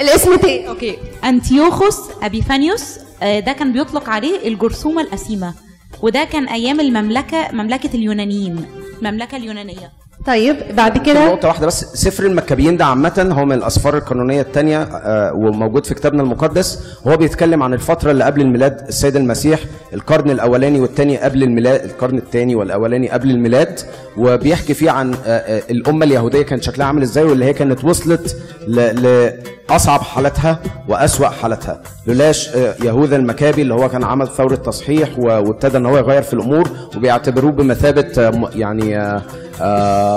الاسم 0.00 0.36
تاني. 0.36 0.68
أوكي. 0.68 0.96
أنتيوخوس 1.24 1.98
أبيفانيوس 2.22 2.98
آه، 3.22 3.40
ده 3.40 3.52
كان 3.52 3.72
بيطلق 3.72 4.08
عليه 4.10 4.48
الجرثومة 4.48 5.02
الأسيمة 5.02 5.54
وده 6.02 6.24
كان 6.24 6.48
أيام 6.48 6.80
المملكة 6.80 7.48
مملكة 7.52 7.90
اليونانيين 7.94 8.66
المملكة 9.02 9.36
اليونانية. 9.36 10.03
طيب 10.26 10.56
بعد 10.76 10.98
كده؟ 10.98 11.26
نقطة 11.28 11.48
واحدة 11.48 11.66
بس 11.66 11.84
سفر 11.84 12.26
المكابيين 12.26 12.76
ده 12.76 12.84
عامة 12.84 13.28
هو 13.32 13.44
من 13.44 13.52
الأسفار 13.52 13.96
القانونية 13.96 14.40
الثانية 14.40 14.88
وموجود 15.34 15.86
في 15.86 15.94
كتابنا 15.94 16.22
المقدس. 16.22 16.78
وهو 17.04 17.16
بيتكلم 17.16 17.62
عن 17.62 17.74
الفترة 17.74 18.10
اللي 18.10 18.24
قبل 18.24 18.40
الميلاد 18.40 18.84
السيد 18.88 19.16
المسيح 19.16 19.60
القرن 19.94 20.30
الأولاني 20.30 20.80
والثاني 20.80 21.16
قبل 21.18 21.42
الميلاد 21.42 21.84
القرن 21.84 22.18
الثاني 22.18 22.54
والأولاني 22.54 23.10
قبل 23.10 23.30
الميلاد 23.30 23.80
وبيحكي 24.16 24.74
فيه 24.74 24.90
عن 24.90 25.14
آه، 25.14 25.18
آه، 25.28 25.62
الأمة 25.70 26.04
اليهودية 26.04 26.42
كان 26.42 26.60
شكلها 26.60 26.86
عامل 26.86 27.02
إزاي 27.02 27.24
واللي 27.24 27.44
هي 27.44 27.52
كانت 27.52 27.84
وصلت 27.84 28.36
لأصعب 28.68 30.00
حالتها 30.00 30.58
وأسوأ 30.88 31.28
حالتها 31.28 31.80
لولاش 32.06 32.48
آه، 32.56 32.74
يهوذا 32.84 33.16
المكابي 33.16 33.62
اللي 33.62 33.74
هو 33.74 33.88
كان 33.88 34.04
عمل 34.04 34.28
ثورة 34.28 34.54
تصحيح 34.54 35.18
وابتدى 35.18 35.76
إن 35.78 35.86
هو 35.86 35.98
يغير 35.98 36.22
في 36.22 36.34
الأمور 36.34 36.68
وبيعتبروه 36.96 37.52
بمثابة 37.52 38.12
آه، 38.18 38.50
يعني 38.54 38.98
آه، 38.98 39.22
آه، 39.60 40.13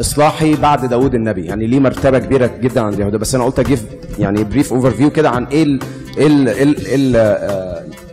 إصلاحي 0.00 0.54
بعد 0.54 0.84
داود 0.88 1.14
النبي. 1.14 1.44
يعني 1.44 1.66
ليه 1.66 1.80
مرتبة 1.80 2.18
كبيرة 2.18 2.46
جدا 2.46 2.80
عند 2.80 2.94
اليهود 2.94 3.16
بس 3.16 3.34
أنا 3.34 3.44
قلت 3.44 3.58
أجيب 3.58 3.78
يعني 4.18 4.44
brief 4.44 4.72
overview 4.72 5.10
كده 5.10 5.30
عن 5.30 5.44
إيه 5.44 5.62
ال 5.62 5.80
إيه 6.18 6.26
ال 6.26 6.48
إيه 6.48 6.94
ال 6.96 7.16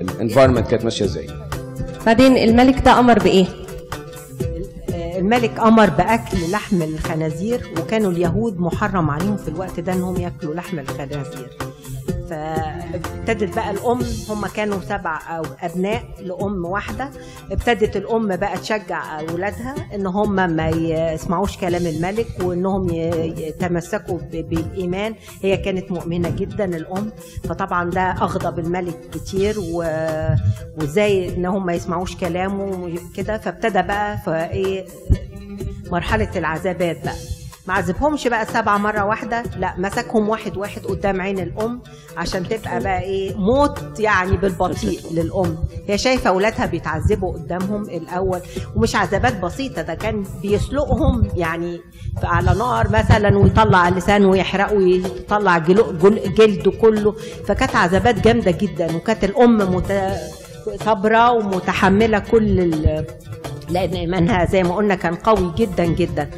ال 0.01 0.07
environment 0.07 0.67
كانت 0.67 0.83
ماشية 0.83 1.05
إزاي. 1.05 1.27
بعدين 2.05 2.37
الملك 2.37 2.79
ده 2.85 2.99
أمر 2.99 3.19
بإيه؟ 3.19 3.45
الملك 5.17 5.59
أمر 5.59 5.89
بأكل 5.89 6.37
لحم 6.51 6.81
الخنازير 6.81 7.61
وكانوا 7.79 8.11
اليهود 8.11 8.59
محرم 8.59 9.09
عليهم 9.09 9.37
في 9.37 9.47
الوقت 9.47 9.79
ده 9.79 9.93
إنهم 9.93 10.15
يأكلوا 10.21 10.55
لحم 10.55 10.79
الخنازير. 10.79 11.49
فابتدت 12.29 13.55
بقى 13.55 13.71
الأم 13.71 13.99
هم 14.29 14.47
كانوا 14.47 14.79
سبع 14.81 15.19
أو 15.37 15.43
أبناء 15.61 16.03
لأم 16.19 16.65
واحدة. 16.65 17.09
ابتدت 17.51 17.97
الأم 17.97 18.35
بقى 18.35 18.57
تشجع 18.57 19.19
أولادها 19.19 19.75
إن 19.95 20.07
هم 20.07 20.31
ما 20.35 20.69
يسمعوش 20.69 21.57
كلام 21.57 21.85
الملك 21.85 22.27
وإنهم 22.43 22.87
يتمسكوا 23.37 24.19
بالإيمان. 24.31 25.15
هي 25.41 25.57
كانت 25.57 25.91
مؤمنة 25.91 26.29
جدا 26.29 26.65
الأم. 26.65 27.11
فطبعا 27.43 27.89
ده 27.89 28.01
أغضب 28.01 28.59
الملك 28.59 28.99
كتير 29.13 29.55
وإزاي 29.59 31.35
إن 31.35 31.45
هم 31.45 31.65
ما 31.65 31.73
يسمعوش 31.73 32.15
كلامه 32.15 32.93
كده 33.15 33.37
فابتدى 33.37 33.81
بقى 33.81 34.17
فإيه 34.25 34.85
مرحلة 35.91 36.29
العذابات 36.35 37.03
بقى. 37.03 37.15
ما 37.67 37.73
عذبهمش 37.73 38.27
بقى 38.27 38.45
سبعة 38.45 38.77
مرة 38.77 39.05
واحدة 39.05 39.43
لا 39.59 39.73
مسكهم 39.77 40.29
واحد 40.29 40.57
واحد 40.57 40.85
قدام 40.85 41.21
عين 41.21 41.39
الأم 41.39 41.81
عشان 42.17 42.47
تبقى 42.49 42.79
بقى 42.79 43.01
إيه 43.01 43.35
موت 43.35 43.99
يعني 43.99 44.37
بالبطيء 44.37 44.99
للأم. 45.15 45.57
هي 45.87 45.97
شايفة 45.97 46.29
أولادها 46.29 46.65
بيتعذبوا 46.65 47.33
قدامهم 47.33 47.81
الأول 47.83 48.39
ومش 48.75 48.95
عذابات 48.95 49.39
بسيطة 49.39 49.81
ده 49.81 49.93
كان 49.93 50.23
بيسلقهم 50.41 51.27
يعني 51.35 51.81
على 52.23 52.55
نار 52.59 52.89
مثلا 52.89 53.37
ويطلع 53.37 53.87
اللسان 53.87 54.25
ويحرقه 54.25 54.73
ويطلع 54.75 55.57
جلده 56.37 56.71
كله. 56.71 57.15
فكانت 57.47 57.75
عذابات 57.75 58.19
جامدة 58.19 58.51
جدا 58.51 58.95
وكانت 58.95 59.23
الأم 59.23 59.75
مت... 59.75 60.11
صابرة 60.85 61.31
ومتحملة 61.31 62.19
كل 62.19 62.59
ال... 62.59 63.05
لأن 63.69 63.93
إيمانها 63.93 64.45
زي 64.45 64.63
ما 64.63 64.75
قلنا 64.75 64.95
كان 64.95 65.15
قوي 65.15 65.51
جدا 65.57 65.85
جدا. 65.85 66.29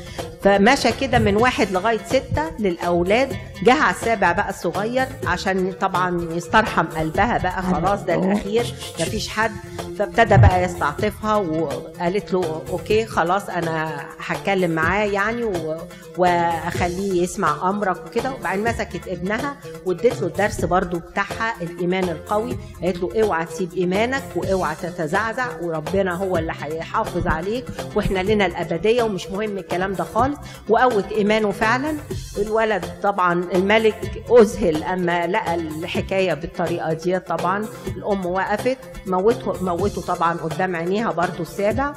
فمشى 0.46 0.92
كده 0.92 1.20
من 1.20 1.36
واحد 1.36 1.72
لغاية 1.72 1.98
ستة 2.06 2.52
للأولاد. 2.60 3.36
جه 3.64 3.74
على 3.74 3.96
السابع 3.96 4.32
بقى 4.32 4.50
الصغير 4.50 5.08
عشان 5.28 5.72
طبعا 5.72 6.28
يسترحم 6.32 6.86
قلبها 6.86 7.38
بقى 7.38 7.64
خلاص 7.64 8.00
ده 8.02 8.16
الأخير 8.16 8.74
مفيش 9.00 9.30
حد. 9.30 9.52
فابتدى 10.00 10.38
بقى 10.38 10.64
يستعطفها 10.64 11.36
وقالت 11.36 12.34
له 12.34 12.62
أوكي 12.70 13.06
خلاص 13.06 13.50
أنا 13.50 14.06
هتكلم 14.20 14.72
معاه 14.72 15.06
يعني 15.06 15.44
و... 15.44 15.78
وأخليه 16.18 17.24
يسمع 17.24 17.70
أمرك 17.70 17.98
وكده. 18.08 18.32
وبعدين 18.34 18.64
مسكت 18.64 19.08
ابنها 19.08 19.56
واديت 19.86 20.22
له 20.22 20.28
الدرس 20.28 20.66
برضو 20.66 21.00
بتاعها 21.00 21.54
الإيمان 21.62 22.04
القوي. 22.04 22.58
قالت 22.84 22.98
له 22.98 23.24
أوعى 23.24 23.46
تسيب 23.46 23.74
إيمانك 23.74 24.24
وأوعى 24.36 24.76
تتزعزع 24.82 25.48
وربنا 25.62 26.14
هو 26.16 26.38
اللي 26.38 26.54
هيحافظ 26.62 27.28
عليك 27.28 27.66
وإحنا 27.96 28.20
لنا 28.20 28.46
الأبدية 28.46 29.04
ومش 29.04 29.28
مهم 29.28 29.58
الكلام 29.58 29.94
ده 29.94 30.04
خالص. 30.04 30.35
وقوت 30.70 31.12
إيمانه 31.12 31.52
فعلا. 31.52 31.98
الولد 32.38 32.86
طبعا 33.04 33.44
الملك 33.56 34.24
أذهل 34.40 34.84
أما 34.84 35.28
لقى 35.28 35.56
الحكاية 35.56 36.34
بالطريقة 36.34 36.94
دي 36.94 37.20
طبعا. 37.20 37.66
الأم 37.98 38.26
وقفت 38.26 38.78
موته 39.08 39.64
موته 39.64 40.02
طبعا 40.02 40.34
قدام 40.38 40.76
عينيها 40.76 41.12
برضو 41.12 41.42
السابع 41.42 41.94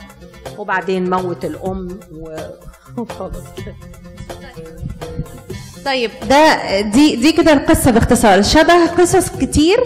وبعدين 0.58 1.10
موت 1.10 1.44
الأم 1.44 1.88
وخلاص. 2.98 3.34
طيب 5.84 6.10
ده 6.28 6.80
دي 6.80 7.16
دي 7.16 7.32
كده 7.32 7.52
القصة 7.52 7.90
باختصار. 7.90 8.42
شبه 8.42 8.86
قصص 8.86 9.30
كتير 9.30 9.78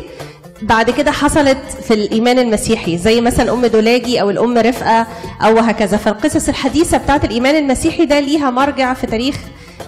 بعد 0.63 0.91
كده 0.91 1.11
حصلت 1.11 1.59
في 1.83 1.95
الإيمان 1.95 2.39
المسيحي 2.39 2.99
زي 2.99 3.21
مثلا 3.21 3.53
أم 3.53 3.67
دولاجي 3.67 4.21
أو 4.21 4.31
الأم 4.31 4.59
رفقة 4.59 5.07
أو 5.41 5.59
هكذا 5.59 5.97
فالقصص 5.97 6.49
الحديثة 6.49 6.99
بتاعت 6.99 7.25
الإيمان 7.25 7.57
المسيحي 7.57 8.05
ده 8.07 8.21
ليها 8.21 8.51
مرجع 8.51 8.95
في 8.95 9.07
تاريخ 9.07 9.37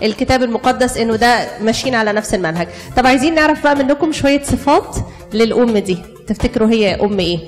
الكتاب 0.03 0.43
المقدس 0.43 0.97
إنه 0.97 1.17
ده 1.17 1.49
ماشيين 1.61 1.95
على 1.95 2.13
نفس 2.13 2.35
المنهج. 2.35 2.69
طب 2.97 3.07
عايزين 3.07 3.35
نعرف 3.35 3.63
بقى 3.65 3.77
منكم 3.77 4.13
شوية 4.13 4.43
صفات 4.43 4.97
للأم 5.33 5.79
دي. 5.79 5.99
تفتكروا 6.27 6.69
هي 6.69 6.95
أم 6.95 7.19
إيه؟ 7.19 7.39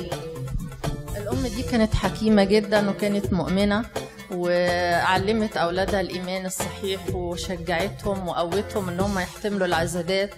الأم 1.16 1.47
دي 1.56 1.62
كانت 1.62 1.95
حكيمة 1.95 2.45
جدا 2.45 2.90
وكانت 2.90 3.33
مؤمنة 3.33 3.85
وعلمت 4.30 5.56
أولادها 5.56 6.00
الإيمان 6.00 6.47
الصحيح 6.47 7.00
وشجعتهم 7.14 8.28
وقوتهم 8.28 8.88
إن 8.88 9.00
هم 9.00 9.18
يحتملوا 9.18 9.66
العذابات 9.66 10.30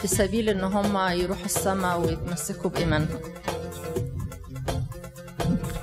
في 0.00 0.06
سبيل 0.06 0.48
إن 0.48 0.64
هم 0.64 0.96
يروحوا 1.10 1.44
السماء 1.44 2.00
ويتمسكوا 2.00 2.70
بإيمانهم. 2.70 3.18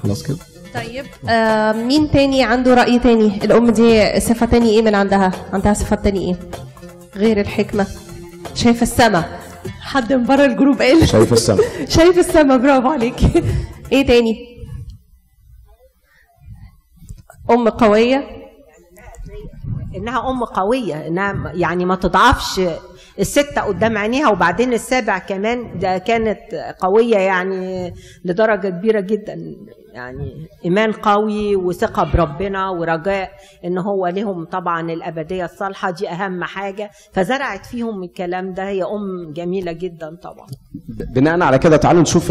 خلاص 0.04 0.24
كده. 0.24 0.38
طيب 0.74 1.06
آه 1.30 1.72
مين 1.72 2.12
تاني 2.12 2.44
عنده 2.44 2.74
رأي 2.74 3.00
تاني؟ 3.00 3.44
الأم 3.46 3.70
دي 3.70 4.20
صفة 4.20 4.46
تاني 4.46 4.70
إيه 4.70 4.82
من 4.82 4.96
عندها؟ 4.96 5.32
عندها 5.54 5.74
صفات 5.74 6.04
تاني 6.04 6.20
إيه؟ 6.30 6.36
غير 7.16 7.40
الحكمة. 7.42 7.88
شايفة 8.56 8.82
السما. 8.82 9.40
حد 9.82 10.14
من 10.14 10.26
بره 10.26 10.46
الجروب 10.46 10.82
قال. 10.82 11.08
شايف 11.08 11.34
السما. 11.34 11.64
شايف 11.98 12.18
السما. 12.18 12.58
برافو 12.58 12.88
عليك. 12.88 13.20
إيه 13.92 14.08
تاني؟ 14.08 14.54
أم 17.52 17.70
قوية؟ 17.70 18.28
إنها 19.96 20.30
أم 20.30 20.44
قوية 20.44 21.08
إنها 21.08 21.52
يعني 21.54 21.86
ما 21.86 21.96
تضعفش 21.96 22.62
الستة 23.20 23.62
قدام 23.62 23.98
عينيها 23.98 24.30
وبعدين 24.30 24.74
السابع 24.74 25.18
كمان 25.18 25.80
ده 25.80 25.98
كانت 25.98 26.40
قوية 26.80 27.18
يعني 27.18 27.94
لدرجة 28.26 28.68
كبيرة 28.68 29.00
جدا. 29.00 29.56
يعني 29.94 30.48
إيمان 30.66 30.92
قوي 30.92 31.56
وثقة 31.56 32.12
بربنا 32.14 32.70
ورجاء 32.70 33.32
إن 33.66 33.78
هو 33.78 34.08
لهم 34.08 34.46
طبعا 34.46 34.92
الأبدية 34.92 35.46
الصالحة. 35.46 35.92
دي 35.92 36.10
أهم 36.10 36.44
حاجة. 36.44 36.90
فزرعت 37.14 37.66
فيهم 37.66 38.04
الكلام 38.04 38.54
ده. 38.54 38.68
هي 38.68 38.84
أم 38.84 39.34
جميلة 39.34 39.72
جدا 39.72 40.16
طبعا. 40.24 40.48
بناء 41.16 41.42
على 41.42 41.60
كده 41.60 41.78
تعالوا 41.78 42.02
نشوف 42.02 42.28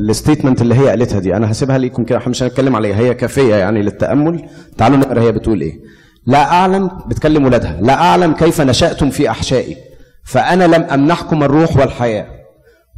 الستيتمنت 0.00 0.62
اللي 0.62 0.74
هي 0.74 0.88
قالتها 0.88 1.20
دي. 1.20 1.36
أنا 1.36 1.50
هسيبها 1.50 1.78
ليكم 1.78 2.04
كده 2.04 2.20
مش 2.26 2.42
هنتكلم 2.42 2.76
عليها. 2.76 2.96
هي 2.96 3.14
كافية 3.14 3.54
يعني 3.54 3.82
للتأمل. 3.82 4.48
تعالوا 4.78 4.96
نقرأ 4.96 5.20
هي 5.20 5.32
بتقول 5.32 5.60
إيه. 5.60 5.80
لا 6.26 6.52
أعلم 6.52 6.90
بتكلم 7.06 7.44
ولادها 7.44 7.78
لا 7.80 7.94
أعلم 7.94 8.32
كيف 8.32 8.60
نشأتم 8.60 9.10
في 9.10 9.30
أحشائي. 9.30 9.76
فأنا 10.24 10.64
لم 10.64 10.82
أمنحكم 10.82 11.42
الروح 11.42 11.76
والحياة 11.76 12.26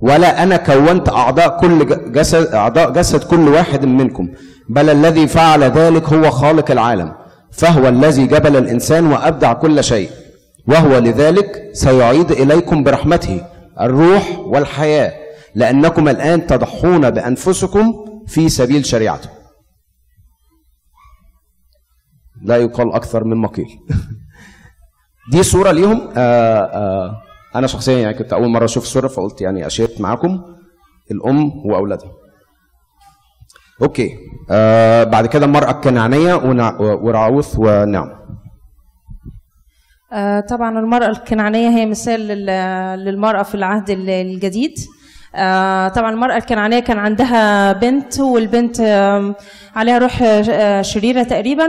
ولا 0.01 0.43
أنا 0.43 0.57
كونت 0.57 1.09
أعضاء 1.09 1.61
كل 1.61 1.87
جسد 2.13 2.47
أعضاء 2.55 2.91
جسد 2.91 3.25
كل 3.25 3.49
واحد 3.49 3.85
منكم 3.85 4.29
بل 4.69 4.91
الذي 4.91 5.27
فعل 5.29 5.65
ذلك 5.65 6.05
هو 6.13 6.31
خالق 6.31 6.71
العالم 6.71 7.13
فهو 7.53 7.89
الذي 7.89 8.27
جبل 8.27 8.57
الإنسان 8.57 9.13
وأبدع 9.13 9.53
كل 9.53 9.85
شيء 9.85 10.11
وهو 10.69 10.99
لذلك 10.99 11.71
سيعيد 11.73 12.31
إليكم 12.31 12.83
برحمته 12.85 13.41
الروح 13.81 14.39
والحياة 14.39 15.13
لأنكم 15.55 16.09
الآن 16.09 16.47
تضحون 16.47 17.11
بأنفسكم 17.11 17.95
في 18.27 18.49
سبيل 18.49 18.87
شريعته. 18.87 19.29
لا 22.42 22.57
يقال 22.57 22.92
أكثر 22.92 23.25
مما 23.25 23.49
قيل 23.49 23.78
دي 25.33 25.42
صورة 25.42 25.71
ليهم. 25.71 26.09
آه 26.16 26.59
آه 26.64 27.23
أنا 27.54 27.66
شخصيا 27.66 27.99
يعني 27.99 28.18
كنت 28.18 28.33
أول 28.33 28.49
مرة 28.49 28.64
أشوف 28.64 28.83
الصورة 28.85 29.09
فقلت 29.09 29.40
يعني 29.40 29.66
أشيرت 29.66 30.00
معاكم. 30.00 30.42
الأم 31.11 31.52
وأولادها. 31.66 32.11
أوكي. 33.83 34.16
آه 34.50 35.04
بعد 35.04 35.26
كده 35.26 35.47
المرأة 35.47 35.71
الكنعانية 35.71 36.35
ونع- 36.35 36.80
ورعوث 36.80 37.54
ونعم. 37.59 38.18
طبعا 40.50 40.78
المرأة 40.78 41.07
الكنعانية 41.07 41.68
هي 41.68 41.87
مثال 41.87 42.21
لل- 42.21 43.04
للمرأة 43.04 43.42
في 43.42 43.54
العهد 43.54 43.90
ال- 43.90 44.11
الجديد. 44.11 44.75
طبعا 45.95 46.11
المرأة 46.11 46.37
الكنعانية 46.37 46.81
كان 46.81 46.99
عندها 46.99 47.73
بنت 47.73 48.21
والبنت 48.21 48.81
عليها 49.77 49.99
روح 49.99 50.23
آه، 50.23 50.83
شريرة 50.83 51.23
تقريبا. 51.23 51.69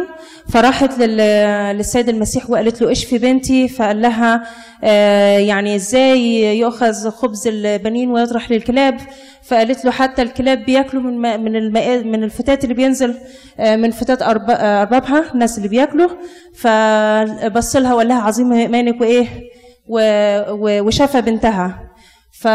فراحت 0.50 1.00
لل- 1.00 1.78
للسيد 1.78 2.10
المسيح 2.10 2.50
وقالت 2.50 2.82
له 2.82 2.92
اشفي 2.92 3.18
بنتي؟ 3.18 3.68
فقال 3.68 4.02
لها 4.02 4.44
آه، 4.84 5.38
يعني 5.38 5.76
إزاي 5.76 6.20
يؤخذ 6.60 7.10
خبز 7.10 7.48
البنين 7.48 8.12
ويطرح 8.12 8.52
للكلاب؟ 8.52 8.98
فقالت 9.44 9.86
له 9.86 9.92
حتى 9.92 10.22
الكلاب 10.22 10.66
بياكلوا 10.66 11.04
من 11.04 11.44
من 11.44 11.72
من 12.12 12.24
الفتات 12.24 12.64
اللي 12.64 12.76
بينزل 12.76 13.16
آه، 13.60 13.76
من 13.76 13.92
فتات 13.92 14.22
آه، 14.22 14.32
أربابها 14.82 15.32
الناس 15.34 15.58
اللي 15.58 15.70
بياكلوا. 15.70 16.10
فبص 16.56 17.76
لها 17.76 17.94
وقال 17.94 18.08
لها 18.08 18.22
عظيم 18.22 18.54
ايمانك 18.54 19.02
وإيه؟ 19.02 19.28
وشفى 20.82 21.22
بنتها. 21.22 21.80
ف 22.42 22.48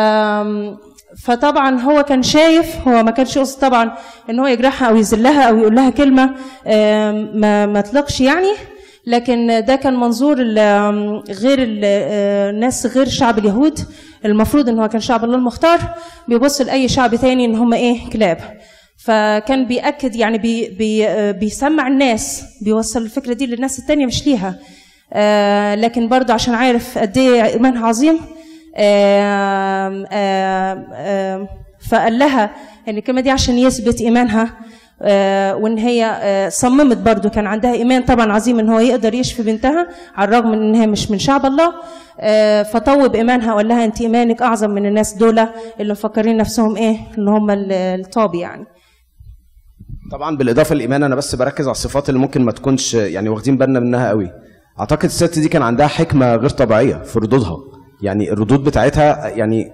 فطبعا 1.23 1.81
هو 1.81 2.03
كان 2.03 2.23
شايف 2.23 2.89
هو 2.89 3.03
ما 3.03 3.11
كانش 3.11 3.39
قصد 3.39 3.61
طبعا 3.61 3.93
إن 4.31 4.39
هو 4.41 4.47
يجرحها 4.47 4.89
أو 4.89 4.97
يذلها 4.97 5.43
أو 5.43 5.59
يقول 5.59 5.75
لها 5.75 5.91
كلمة 5.91 6.35
ما 7.35 7.67
ما 7.67 7.81
تلقش 7.81 8.21
يعني. 8.21 8.49
لكن 9.07 9.65
ده 9.67 9.77
كان 9.77 9.97
منظور 10.01 10.37
غير 11.31 11.63
ال- 11.63 11.81
آه، 11.85 12.51
الناس 12.51 12.87
غير 12.87 13.09
شعب 13.09 13.39
اليهود. 13.39 13.79
المفروض 14.25 14.69
إن 14.69 14.79
هو 14.79 14.89
كان 14.89 15.01
شعب 15.01 15.25
الله 15.25 15.37
المختار 15.37 15.81
بيبص 16.29 16.61
لأي 16.61 16.89
شعب 16.89 17.15
تاني 17.17 17.45
إن 17.45 17.55
هم 17.55 17.73
إيه 17.75 18.11
كلاب. 18.11 18.39
فكان 18.97 19.67
بيأكد 19.67 20.17
يعني 20.17 20.39
بي 20.39 20.69
بي 20.69 21.07
آه، 21.09 21.31
بيسمع 21.31 21.87
الناس 21.89 22.43
بيوصل 22.63 23.03
الفكرة 23.03 23.33
دي 23.33 23.47
للناس 23.47 23.79
التانية 23.79 24.07
مش 24.07 24.27
ليها. 24.27 24.59
آه، 25.13 25.75
لكن 25.75 26.09
برضه 26.09 26.35
عشان 26.35 26.55
عارف 26.55 26.99
قد 26.99 27.19
إيه 27.19 27.45
إيمانها 27.45 27.87
عظيم 27.87 28.21
فقال 31.91 32.19
لها 32.19 32.51
ان 32.89 32.99
الكلمة 32.99 33.21
دي 33.21 33.31
عشان 33.31 33.59
يثبت 33.59 34.01
ايمانها 34.01 34.55
آه، 35.03 35.57
وإن 35.57 35.79
هي 35.79 36.05
آه، 36.23 36.49
صممت 36.49 36.97
برضو 36.97 37.31
كان 37.31 37.47
عندها 37.47 37.73
إيمان 37.73 38.03
طبعا 38.03 38.33
عظيم 38.33 38.59
إن 38.59 38.69
هو 38.69 38.79
يقدر 38.79 39.15
يشفي 39.15 39.43
بنتها 39.43 39.89
على 40.17 40.29
الرغم 40.29 40.51
من 40.51 40.59
إن 40.63 40.75
هي 40.75 40.87
مش 40.87 41.11
من 41.11 41.19
شعب 41.19 41.47
الله. 41.47 41.73
آه، 42.21 42.63
فطوب 42.63 43.15
إيمانها 43.15 43.55
وقال 43.55 43.69
لها 43.69 43.85
أنت 43.85 44.01
إيمانك 44.01 44.43
أعظم 44.43 44.71
من 44.71 44.87
الناس 44.87 45.15
دول 45.15 45.39
اللي 45.81 45.93
مفكرين 45.93 46.37
نفسهم 46.37 46.77
إيه؟ 46.77 46.97
اللي 47.19 47.31
هم 47.31 47.51
ال- 47.51 47.73
الطابي 47.73 48.39
يعني. 48.39 48.65
طبعا 50.13 50.37
بالإضافة 50.37 50.75
للإيمان 50.75 51.03
أنا 51.03 51.15
بس 51.15 51.35
بركز 51.35 51.65
على 51.65 51.73
الصفات 51.73 52.09
اللي 52.09 52.21
ممكن 52.21 52.43
ما 52.43 52.53
تكونش 52.53 52.95
يعني 52.95 53.29
واخدين 53.29 53.59
بالنا 53.59 53.81
منها 53.81 54.09
قوي. 54.09 54.31
أعتقد 54.81 55.05
الست 55.05 55.39
دي 55.39 55.49
كان 55.49 55.63
عندها 55.63 55.87
حكمة 55.87 56.37
غير 56.37 56.51
طبيعية 56.51 56.95
في 56.95 57.19
ردودها. 57.19 57.57
يعني 58.05 58.33
الردود 58.33 58.65
بتاعتها 58.65 59.29
يعني 59.29 59.73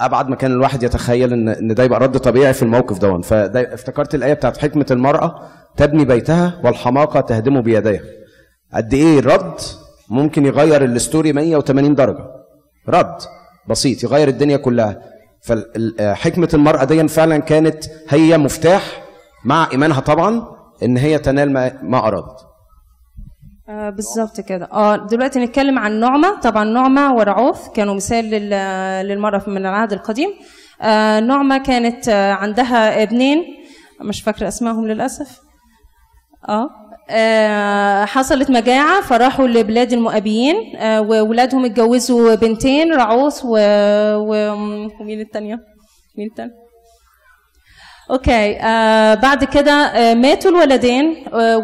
أبعد 0.00 0.28
ما 0.28 0.36
كان 0.36 0.50
الواحد 0.50 0.82
يتخيل 0.82 1.32
ان 1.32 1.48
إن 1.48 1.74
ده 1.74 1.84
يبقى 1.84 2.00
رد 2.00 2.18
طبيعي 2.18 2.52
في 2.54 2.62
الموقف 2.62 2.98
ده 2.98 3.20
فده 3.20 3.74
افتكرت 3.74 4.14
الآية 4.14 4.34
بتاعت 4.34 4.56
حكمة 4.56 4.86
المرأة 4.90 5.48
تبني 5.76 6.04
بيتها 6.04 6.60
والحماقة 6.64 7.20
تهدمه 7.20 7.60
بيديها. 7.60 8.02
قد 8.74 8.94
إيه 8.94 9.18
الرد 9.18 9.60
ممكن 10.08 10.46
يغير 10.46 10.84
الستوري 10.84 11.32
180 11.32 11.94
درجة؟ 11.94 12.24
رد 12.88 13.16
بسيط 13.68 14.02
يغير 14.04 14.28
الدنيا 14.28 14.56
كلها. 14.56 15.02
فحكمه 15.42 16.48
المرأة 16.54 16.84
دي 16.84 17.08
فعلا 17.08 17.38
كانت 17.38 17.84
هي 18.08 18.38
مفتاح 18.38 19.02
مع 19.44 19.68
إيمانها 19.72 20.00
طبعا 20.00 20.46
إن 20.82 20.96
هي 20.96 21.18
تنال 21.18 21.52
ما 21.82 22.08
أرادت. 22.08 22.51
آه 23.68 23.90
بالظبط 23.90 24.40
كده. 24.40 24.68
آه 24.72 24.96
دلوقتي 24.96 25.38
نتكلم 25.38 25.78
عن 25.78 26.00
نعمة. 26.00 26.40
طبعا 26.40 26.64
نعمة 26.64 27.14
ورعوث 27.14 27.68
كانوا 27.68 27.94
مثال 27.94 28.24
لل- 28.24 29.06
للمرأة 29.08 29.42
من 29.46 29.56
العهد 29.66 29.92
القديم. 29.92 30.28
آه 30.82 31.20
نعمة 31.20 31.58
كانت 31.58 32.08
آه 32.08 32.32
عندها 32.32 33.02
ابنين. 33.02 33.44
مش 34.00 34.22
فاكرة 34.22 34.48
اسمائهم 34.48 34.86
للأسف. 34.86 35.40
آه 36.48 38.04
حصلت 38.04 38.50
مجاعة 38.50 39.00
فراحوا 39.02 39.46
لبلاد 39.46 39.92
المؤابيين. 39.92 40.56
وولادهم 40.82 41.64
اتجوزوا 41.64 42.34
بنتين 42.34 42.92
رعوث 42.94 43.44
و... 43.44 43.56
و... 44.16 44.52
ومين 45.00 45.20
التانية؟ 45.20 45.58
مين 46.18 46.28
التانية؟ 46.28 46.52
أوكي 48.12 48.56
آه 48.60 49.14
بعد 49.14 49.44
كده 49.44 49.72
آه 49.72 50.14
ماتوا 50.14 50.50
الولدين 50.50 51.24
آه 51.34 51.56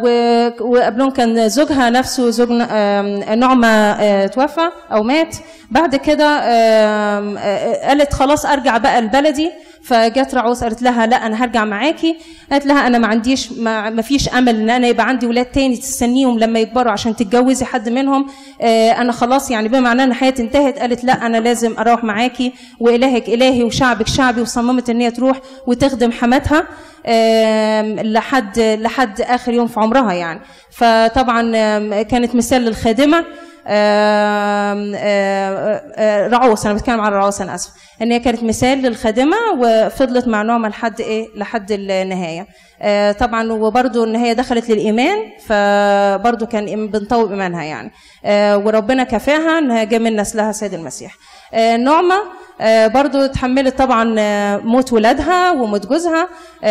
وقبلهم 0.61 1.11
كان 1.11 1.49
زوجها 1.49 1.91
نفسه 1.91 2.31
زوج 2.31 2.49
آه 2.71 3.35
نعمة 3.35 3.69
آه 3.69 4.27
توفى 4.27 4.71
أو 4.93 5.03
مات. 5.03 5.37
بعد 5.71 5.97
كده 5.97 6.25
آه 6.25 7.35
آه 7.39 7.89
قالت 7.89 8.13
خلاص 8.15 8.47
أرجع 8.47 8.77
بقى 8.79 9.01
لبلدي. 9.03 9.51
فجت 9.89 10.35
رعوس 10.35 10.65
قالت 10.65 10.83
لها 10.83 11.07
لا 11.07 11.17
أنا 11.27 11.45
هرجع 11.45 11.65
معاكي. 11.65 12.17
قالت 12.53 12.67
لها 12.67 12.87
أنا 12.87 12.99
ما 12.99 13.07
عنديش 13.07 13.53
ما, 13.53 14.03
فيش 14.03 14.29
أمل 14.29 14.57
إن 14.61 14.71
أنا 14.71 14.87
يبقى 14.87 15.09
عندي 15.09 15.27
ولاد 15.27 15.45
تاني 15.45 15.77
تستنيهم 15.77 16.39
لما 16.39 16.61
يكبروا 16.61 16.93
عشان 16.93 17.17
تتجوزي 17.17 17.65
حد 17.65 17.89
منهم. 17.89 18.27
آه 18.61 18.91
أنا 18.91 19.13
خلاص 19.13 19.51
يعني 19.51 19.69
بما 19.69 19.81
معناه 19.81 20.05
إن 20.05 20.15
حياتي 20.15 20.43
انتهت 20.43 20.79
قالت 20.79 21.05
لا 21.05 21.27
أنا 21.27 21.37
لازم 21.37 21.75
أروح 21.79 22.05
معاكي 22.05 22.53
وإلهك 22.81 23.29
إلهي 23.29 23.63
وشعبك 23.65 24.07
شعبي 24.07 24.41
وصممت 24.41 24.91
إن 24.91 25.01
هي 25.01 25.11
تروح 25.11 25.41
وتخدم 25.67 26.13
حماتها 26.13 26.67
لحد 28.03 28.59
لحد 28.59 29.21
آخر 29.21 29.53
يوم 29.53 29.67
في 29.67 29.81
عمرها 29.81 30.13
يعني. 30.13 30.41
فطبعا 30.71 31.43
كانت 32.03 32.35
مثال 32.35 32.63
للخادمة. 32.63 33.25
رعوس. 36.33 36.67
أنا 36.67 36.75
بتكلم 36.75 37.01
عن 37.01 37.13
رعوس 37.13 37.41
أنا 37.41 37.55
اسف 37.55 37.71
إن 38.03 38.13
هي 38.13 38.19
كانت 38.19 38.43
مثال 38.43 38.83
للخادمه 38.83 39.37
وفضلت 39.59 40.29
مع 40.29 40.43
نعمه 40.43 40.69
لحد 40.69 41.01
إيه؟ 41.01 41.29
لحد 41.37 41.73
النهاية. 41.73 42.47
طبعا 43.13 43.53
وبرده 43.53 44.05
إن 44.05 44.17
هي 44.17 44.35
دخلت 44.35 44.71
للإيمان 44.71 45.17
فبرده 45.47 46.47
كان 46.47 46.87
بنطوب 46.87 47.31
إيمانها 47.31 47.65
يعني. 47.65 47.91
وربنا 48.65 49.05
كفاها 49.05 49.59
انها 49.59 49.85
جاء 49.85 50.01
من 50.01 50.17
نسلها 50.17 50.53
سيد 50.53 50.75
المسيح. 50.75 51.15
نعمة 51.79 52.17
برضو 52.89 53.19
اتحملت 53.19 53.79
طبعا 53.79 54.05
موت 54.59 54.93
ولادها 54.93 55.53
وموت 55.53 55.87
جوزها 55.87 56.29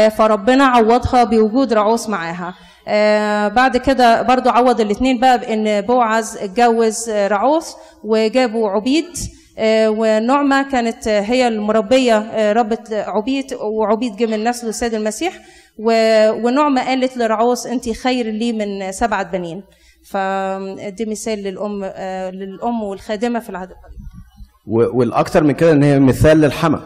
فربنا 0.10 0.66
عوضها 0.66 1.24
بوجود 1.24 1.74
رعوس 1.74 2.10
معاها. 2.10 2.54
آه، 2.90 3.48
بعد 3.48 3.78
كده 3.78 4.22
برضو 4.22 4.50
عوض 4.50 4.82
الاثنين 4.82 5.20
بقى 5.20 5.38
بان 5.40 5.82
بوعز 5.82 6.38
اتجوز 6.38 7.10
رعوس 7.10 7.76
وجابوا 8.04 8.70
عبيد. 8.70 9.06
آه، 9.60 9.90
ونعمة 9.90 10.72
كانت 10.72 11.08
هي 11.08 11.48
المربية 11.48 12.18
آه، 12.18 12.54
ربة 12.54 12.78
عبيد 12.92 13.54
وعبيد 13.54 14.16
جه 14.16 14.26
من 14.26 14.44
نسل 14.44 14.68
السيد 14.68 14.94
المسيح. 14.94 15.34
ونعمة 15.80 16.82
قالت 16.88 17.18
لرعوس 17.18 17.68
أنت 17.68 17.90
خير 17.90 18.26
لي 18.26 18.54
من 18.54 18.92
سبعة 18.92 19.24
بنين. 19.32 19.64
فدي 20.10 21.06
مثال 21.06 21.40
للأم 21.44 21.82
آه، 21.84 22.30
للأم 22.32 22.84
والخادمة 22.84 23.40
في 23.40 23.50
العهد 23.50 23.70
القديم. 23.70 24.00
و- 24.68 24.98
والأكتر 25.00 25.44
من 25.44 25.52
كده 25.52 25.72
إن 25.72 25.84
هي 25.84 26.00
مثال 26.00 26.38
للحما 26.42 26.82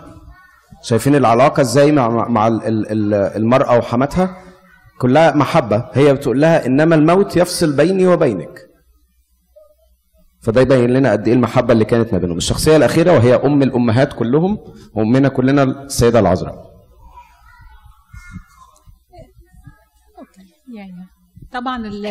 شايفين 0.84 1.16
العلاقة 1.16 1.62
إزاي 1.62 1.92
مع 1.92 2.10
مع 2.28 2.48
ال- 2.48 2.64
ال- 2.68 2.92
ال- 2.92 3.14
المرأة 3.14 3.78
وحماتها؟ 3.78 4.36
كلها 5.02 5.36
محبة. 5.36 5.86
هي 5.94 6.14
بتقول 6.14 6.42
لها 6.42 6.66
إنما 6.66 6.96
الموت 6.96 7.38
يفصل 7.38 7.76
بيني 7.78 8.08
وبينك. 8.08 8.60
فده 10.42 10.62
يبين 10.62 10.90
لنا 10.90 11.12
قد 11.12 11.28
إيه 11.28 11.34
المحبة 11.34 11.74
اللي 11.74 11.86
كانت 11.86 12.14
ما 12.14 12.20
بينهم. 12.20 12.38
الشخصية 12.38 12.76
الأخيرة 12.76 13.12
وهي 13.12 13.36
أم 13.36 13.62
الأمهات 13.64 14.14
كلهم 14.14 14.58
وأمنا 14.94 15.28
كلنا 15.30 15.64
السيدة 15.64 16.20
العذراء. 16.20 16.72
يعني 20.76 21.06
طبعا 21.52 21.88
ال- 21.88 22.06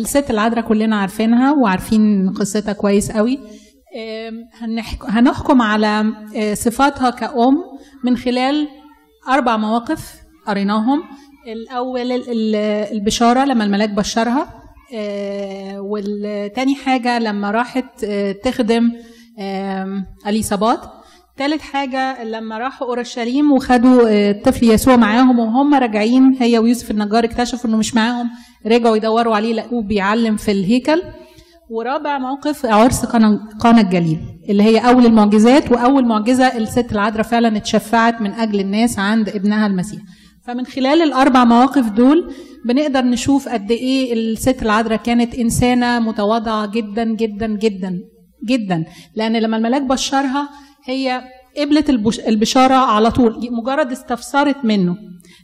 الست 0.00 0.30
العذراء 0.30 0.64
كلنا 0.68 0.96
عارفينها 1.00 1.52
وعارفين 1.52 2.30
قصتها 2.30 2.72
كويس 2.72 3.12
قوي. 3.12 3.38
هنحكم 5.08 5.62
على 5.62 6.04
آه، 6.36 6.54
صفاتها 6.54 7.10
كأم 7.10 7.56
من 8.04 8.16
خلال 8.16 8.68
أربع 9.28 9.56
مواقف 9.56 10.20
قريناهم. 10.46 11.02
الأول 11.46 12.12
ال- 12.12 12.30
ال- 12.30 12.92
البشارة 12.96 13.44
لما 13.44 13.64
الملاك 13.64 13.90
بشرها 13.90 14.46
آه، 14.94 15.80
والتاني 15.80 16.74
حاجة 16.74 17.18
لما 17.18 17.50
راحت 17.50 18.04
آه، 18.04 18.32
تخدم 18.32 18.92
آم، 19.40 20.04
أليصابات 20.26 20.80
تالت 21.36 21.60
حاجة 21.62 22.24
لما 22.24 22.58
راحوا 22.58 22.88
أورشليم 22.88 23.52
وخدوا 23.52 24.08
آه، 24.08 24.30
الطفل 24.30 24.70
يسوع 24.70 24.96
معاهم 24.96 25.38
وهم 25.38 25.74
راجعين 25.74 26.36
هي 26.40 26.58
ويوسف 26.58 26.90
النجار 26.90 27.24
اكتشفوا 27.24 27.70
إنه 27.70 27.76
مش 27.76 27.94
معاهم 27.94 28.30
رجعوا 28.66 28.96
يدوروا 28.96 29.36
عليه 29.36 29.54
لقوه 29.54 29.82
بيعلم 29.82 30.36
في 30.36 30.50
الهيكل. 30.50 31.02
ورابع 31.70 32.18
موقف 32.18 32.66
عرس 32.66 33.04
قانا 33.60 33.80
الجليل 33.80 34.18
اللي 34.48 34.62
هي 34.62 34.78
أول 34.78 35.06
المعجزات 35.06 35.72
وأول 35.72 36.06
معجزة 36.06 36.46
الست 36.46 36.92
العذراء 36.92 37.22
فعلا 37.22 37.56
اتشفعت 37.56 38.20
من 38.20 38.32
أجل 38.32 38.60
الناس 38.60 38.98
عند 38.98 39.28
ابنها 39.28 39.66
المسيح. 39.66 40.00
فمن 40.46 40.66
خلال 40.66 41.02
الأربع 41.02 41.44
مواقف 41.44 41.88
دول 41.88 42.34
بنقدر 42.64 43.00
نشوف 43.04 43.48
قد 43.48 43.70
إيه 43.70 44.12
الست 44.12 44.62
العذراء 44.62 44.98
كانت 44.98 45.34
إنسانة 45.34 45.98
متواضعة 45.98 46.66
جدا 46.66 47.04
جدا 47.04 47.46
جدا 47.46 47.98
جدا. 48.48 48.84
لأن 49.14 49.36
لما 49.36 49.56
الملاك 49.56 49.82
بشرها 49.82 50.48
هي 50.84 51.22
قبلت 51.58 51.90
البش- 51.90 52.20
البشارة 52.20 52.74
على 52.74 53.10
طول 53.10 53.48
مجرد 53.52 53.92
استفسرت 53.92 54.56
منه. 54.64 54.96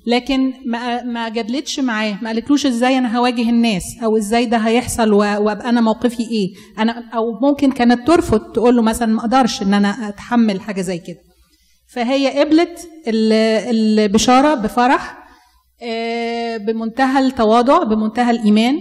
لكن 0.07 0.53
ما 0.67 1.03
ما 1.03 1.29
جادلتش 1.29 1.81
معاه 1.81 2.19
ما 2.23 2.29
قالتلوش 2.31 2.67
إزاي 2.67 2.99
أنا 2.99 3.19
هواجه 3.19 3.51
الناس 3.51 3.83
أو 4.05 4.17
إزاي 4.17 4.47
ده 4.47 4.57
هيحصل 4.57 5.13
وأبقى 5.13 5.69
أنا 5.69 5.81
موقفي 5.81 6.23
إيه. 6.31 6.49
أنا 6.79 7.05
أو 7.15 7.39
ممكن 7.43 7.73
كانت 7.73 8.07
ترفض 8.07 8.41
تقول 8.41 8.77
له 8.77 8.83
مثلا 8.83 9.13
ما 9.13 9.21
أقدرش 9.21 9.63
إن 9.63 9.75
أنا 9.75 10.09
أتحمل 10.09 10.61
حاجة 10.61 10.81
زي 10.81 10.99
كده. 10.99 11.19
فهي 11.95 12.41
قبلت 12.41 12.89
ال- 13.09 13.33
البشارة 14.01 14.55
بفرح 14.55 15.19
آه، 15.83 16.57
بمنتهى 16.57 17.27
التواضع 17.27 17.83
بمنتهى 17.83 18.31
الإيمان. 18.31 18.79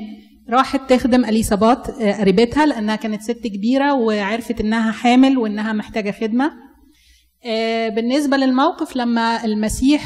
راحت 0.50 0.93
تخدم 0.93 1.26
اليصابات 1.26 1.89
آه، 1.89 2.21
قريبتها 2.21 2.65
لأنها 2.65 2.95
كانت 2.95 3.21
ست 3.21 3.47
كبيرة 3.47 3.93
وعرفت 3.93 4.60
إنها 4.62 4.91
حامل 4.91 5.38
وإنها 5.38 5.74
محتاجة 5.74 6.12
خدمة. 6.12 6.52
آه، 7.45 7.89
بالنسبة 7.89 8.38
للموقف 8.38 8.95
لما 8.95 9.45
المسيح 9.45 10.02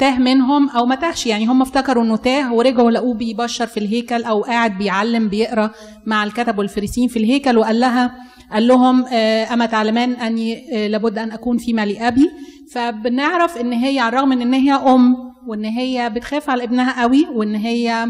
تاه 0.00 0.18
منهم 0.18 0.68
أو 0.68 0.86
ما 0.86 0.94
تاهش. 0.94 1.26
يعني 1.26 1.46
هم 1.46 1.62
افتكروا 1.62 2.04
إنه 2.04 2.16
تاه 2.16 2.54
ورجعوا 2.54 2.90
لقوه 2.90 3.14
بيبشر 3.14 3.66
في 3.66 3.80
الهيكل 3.80 4.24
أو 4.24 4.42
قاعد 4.42 4.78
بيعلم 4.78 5.28
بيقرأ 5.28 5.70
مع 6.06 6.24
الكتب 6.24 6.58
والفريسين 6.58 7.08
في 7.08 7.18
الهيكل 7.18 7.58
وقال 7.58 7.80
لها 7.80 8.14
قال 8.52 8.66
لهم 8.66 9.04
آه، 9.12 9.54
أما 9.54 9.66
تعلمان 9.66 10.12
اني 10.12 10.76
آه، 10.84 10.88
لابد 10.88 11.18
أن 11.18 11.30
أكون 11.32 11.58
فيما 11.58 11.86
لابي 11.86 12.30
فبنعرف 12.72 13.58
إن 13.58 13.72
هي 13.72 13.98
على 13.98 14.08
الرغم 14.08 14.28
من 14.28 14.42
إن 14.42 14.54
هي 14.54 14.72
أم 14.72 15.14
وإن 15.48 15.64
هي 15.64 16.10
بتخاف 16.10 16.50
على 16.50 16.64
ابنها 16.64 17.02
قوي 17.02 17.26
وإن 17.34 17.54
هي 17.54 18.06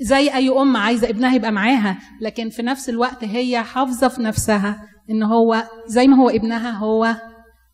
زي 0.00 0.34
أي 0.34 0.48
أم 0.48 0.76
عايزة 0.76 1.08
ابنها 1.08 1.34
يبقى 1.34 1.52
معاها 1.52 1.98
لكن 2.20 2.48
في 2.48 2.62
نفس 2.62 2.88
الوقت 2.88 3.24
هي 3.24 3.62
حافظة 3.62 4.08
في 4.08 4.22
نفسها 4.22 4.82
إن 5.10 5.22
هو 5.22 5.62
زي 5.86 6.06
ما 6.08 6.16
هو 6.16 6.28
ابنها 6.28 6.70
هو 6.70 7.16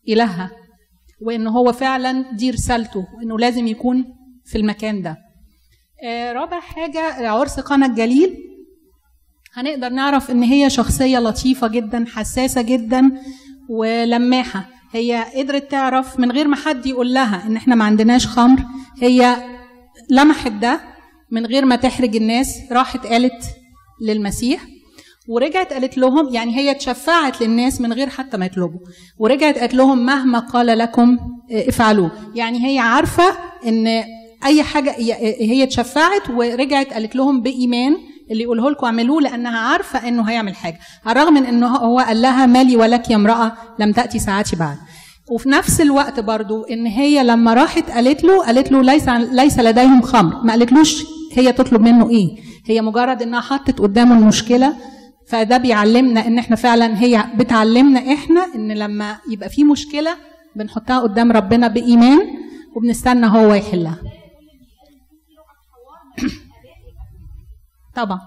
إلهها. 0.09 0.62
وإن 1.25 1.47
هو 1.47 1.71
فعلا 1.71 2.25
دي 2.33 2.51
رسالته 2.51 3.07
إنه 3.23 3.39
لازم 3.39 3.67
يكون 3.67 4.05
في 4.45 4.57
المكان 4.57 5.01
ده. 5.01 5.17
آه، 6.03 6.33
رابع 6.33 6.59
حاجة 6.59 7.29
عرس 7.31 7.59
قنا 7.59 7.85
الجليل 7.85 8.37
هنقدر 9.53 9.89
نعرف 9.89 10.31
إن 10.31 10.43
هي 10.43 10.69
شخصية 10.69 11.19
لطيفة 11.19 11.67
جدا 11.67 12.05
حساسة 12.07 12.61
جدا 12.61 13.11
ولماحة. 13.69 14.69
هي 14.91 15.25
قدرت 15.35 15.71
تعرف 15.71 16.19
من 16.19 16.31
غير 16.31 16.47
ما 16.47 16.55
حد 16.55 16.85
يقول 16.85 17.13
لها 17.13 17.47
إن 17.47 17.55
إحنا 17.55 17.75
ما 17.75 17.85
عندناش 17.85 18.27
خمر. 18.27 18.59
هي 19.01 19.37
لمحت 20.09 20.51
ده 20.51 20.81
من 21.31 21.45
غير 21.45 21.65
ما 21.65 21.75
تحرج 21.75 22.15
الناس 22.15 22.57
راحت 22.71 23.07
قالت 23.07 23.45
للمسيح. 24.01 24.65
ورجعت 25.27 25.73
قالت 25.73 25.97
لهم 25.97 26.29
يعني 26.33 26.57
هي 26.57 26.71
اتشفعت 26.71 27.41
للناس 27.41 27.81
من 27.81 27.93
غير 27.93 28.09
حتى 28.09 28.37
ما 28.37 28.45
يطلبوا. 28.45 28.79
ورجعت 29.19 29.57
قالت 29.57 29.73
لهم 29.73 30.05
مهما 30.05 30.39
قال 30.39 30.77
لكم 30.77 31.17
آه، 31.51 31.69
افعلوه. 31.69 32.11
يعني 32.35 32.67
هي 32.67 32.79
عارفة 32.79 33.23
إن 33.67 34.03
أي 34.45 34.63
حاجة 34.63 34.95
هي- 34.97 35.35
هي 35.51 35.63
اتشفعت 35.63 36.29
ورجعت 36.29 36.93
قالت 36.93 37.15
لهم 37.15 37.41
بإيمان 37.41 37.95
اللي 38.31 38.43
يقوله 38.43 38.69
لكم 38.69 38.85
اعملوه 38.85 39.21
لأنها 39.21 39.59
عارفة 39.59 40.07
إنه 40.07 40.23
هيعمل 40.23 40.55
حاجة. 40.55 40.79
على 41.05 41.19
الرغم 41.19 41.33
من 41.33 41.45
إنه 41.45 41.67
هو 41.67 41.99
قال 41.99 42.21
لها 42.21 42.45
مالي 42.45 42.77
ولك 42.77 43.09
يا 43.09 43.15
امرأة 43.15 43.51
لم 43.79 43.91
تأتي 43.91 44.19
ساعتي 44.19 44.55
بعد. 44.55 44.77
وفي 45.31 45.49
نفس 45.49 45.81
الوقت 45.81 46.19
برضو 46.19 46.63
إن 46.63 46.85
هي 46.85 47.23
لما 47.23 47.53
راحت 47.53 47.91
قالت 47.91 48.23
له 48.23 48.45
قالت 48.45 48.71
له 48.71 48.81
ليس 48.83 49.09
ليس 49.09 49.59
لديهم 49.59 50.01
خمر. 50.01 50.43
ما 50.43 50.51
قالتلوش 50.53 51.03
هي 51.33 51.51
تطلب 51.51 51.81
منه 51.81 52.09
إيه. 52.09 52.35
هي 52.65 52.81
مجرد 52.81 53.21
إنها 53.21 53.41
حطت 53.41 53.79
قدامه 53.79 54.17
المشكلة 54.17 54.73
فده 55.27 55.57
بيعلمنا 55.57 56.27
إن 56.27 56.37
إحنا 56.37 56.55
فعلا 56.55 56.99
هي 57.01 57.23
بتعلمنا 57.37 58.13
إحنا 58.13 58.47
إن 58.55 58.71
لما 58.71 59.17
يبقى 59.31 59.49
في 59.49 59.63
مشكلة 59.63 60.15
بنحطها 60.55 60.99
قدام 60.99 61.31
ربنا 61.31 61.67
بإيمان 61.67 62.19
وبنستنى 62.75 63.25
هو 63.27 63.53
يحلها 63.53 63.97
طبعا. 67.95 68.19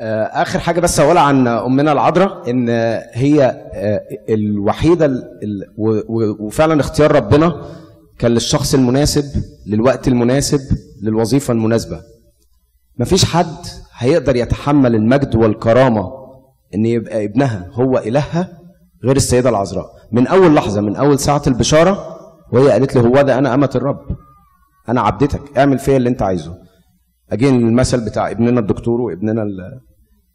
آه، 0.00 0.24
آخر 0.24 0.58
حاجة 0.58 0.80
بس 0.80 1.00
اقولها 1.00 1.22
عن 1.22 1.46
أمنا 1.48 1.92
العذراء 1.92 2.50
إن 2.50 2.68
هي 3.12 3.44
آه، 3.74 4.00
الوحيدة 4.28 5.10
وفعلا 6.40 6.80
اختيار 6.80 7.12
ربنا 7.12 7.66
كان 8.18 8.30
للشخص 8.30 8.74
المناسب 8.74 9.24
للوقت 9.66 10.08
المناسب 10.08 10.60
للوظيفة 11.02 11.52
المناسبة. 11.52 12.00
مفيش 12.98 13.24
حد 13.24 13.56
هيقدر 13.98 14.36
يتحمل 14.36 14.94
المجد 14.94 15.36
والكرامة 15.36 16.10
إن 16.74 16.86
يبقى 16.86 17.24
ابنها 17.24 17.68
هو 17.72 17.98
إلهها 17.98 18.58
غير 19.04 19.16
السيدة 19.16 19.50
العذراء. 19.50 19.86
من 20.12 20.26
أول 20.26 20.54
لحظة 20.54 20.80
من 20.80 20.96
أول 20.96 21.18
ساعة 21.18 21.42
البشارة 21.46 22.18
وهي 22.52 22.70
قالت 22.70 22.94
له 22.94 23.00
هو 23.02 23.22
ده 23.22 23.38
أنا 23.38 23.54
أمة 23.54 23.70
الرب. 23.74 24.00
أنا 24.88 25.00
عبدتك. 25.00 25.58
اعمل 25.58 25.78
فيا 25.78 25.96
اللي 25.96 26.08
أنت 26.08 26.22
عايزه. 26.22 26.54
أجين 27.32 27.54
المثل 27.68 28.04
بتاع 28.04 28.30
ابننا 28.30 28.60
الدكتور 28.60 29.00
وابننا. 29.00 29.42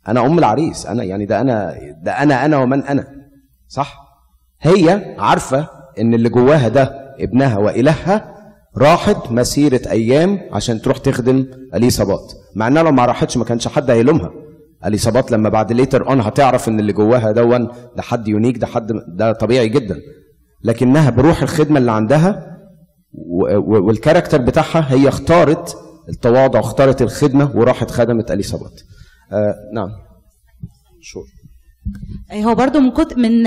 أنا 0.07 0.25
أم 0.25 0.37
العريس. 0.39 0.85
أنا 0.85 1.03
يعني 1.03 1.25
ده 1.25 1.41
أنا 1.41 1.75
ده 2.03 2.11
أنا 2.11 2.45
أنا 2.45 2.57
ومن 2.57 2.83
أنا. 2.83 3.07
صح؟ 3.67 3.99
هي 4.61 5.15
عارفة 5.19 5.67
إن 5.99 6.13
اللي 6.13 6.29
جواها 6.29 6.67
ده 6.67 7.13
ابنها 7.19 7.57
وإلهها 7.57 8.33
راحت 8.77 9.31
مسيرة 9.31 9.81
أيام 9.91 10.39
عشان 10.51 10.81
تروح 10.81 10.97
تخدم 10.97 11.45
اليصابات 11.75 12.33
مع 12.55 12.67
إنها 12.67 12.83
لو 12.83 12.91
ما 12.91 13.05
راحتش 13.05 13.37
ما 13.37 13.43
كانش 13.45 13.67
حد 13.67 13.91
هيلومها. 13.91 14.31
اليصابات 14.85 15.31
لما 15.31 15.49
بعد 15.49 15.71
later 15.73 16.09
on 16.09 16.21
هتعرف 16.21 16.67
إن 16.67 16.79
اللي 16.79 16.93
جواها 16.93 17.31
دون 17.31 17.67
ده 17.95 18.01
حد 18.01 18.27
unique 18.27 18.57
ده 18.57 18.67
حد 18.67 18.91
ده 19.07 19.31
طبيعي 19.31 19.69
جدا. 19.69 19.99
لكنها 20.63 21.09
بروح 21.09 21.41
الخدمة 21.41 21.77
اللي 21.79 21.91
عندها 21.91 22.57
وال 23.67 23.81
character 23.81 24.41
بتاعها 24.41 24.93
هي 24.93 25.07
اختارت 25.07 25.77
التواضع 26.09 26.59
واختارت 26.59 27.01
الخدمة 27.01 27.51
وراحت 27.55 27.91
خدمت 27.91 28.31
اليصابات 28.31 28.81
آه 29.31 29.55
نعم. 29.73 29.89
شور 31.01 31.23
هو 32.33 32.55
برضو 32.55 32.79
من 32.79 32.91
كت 32.91 33.17
من 33.17 33.43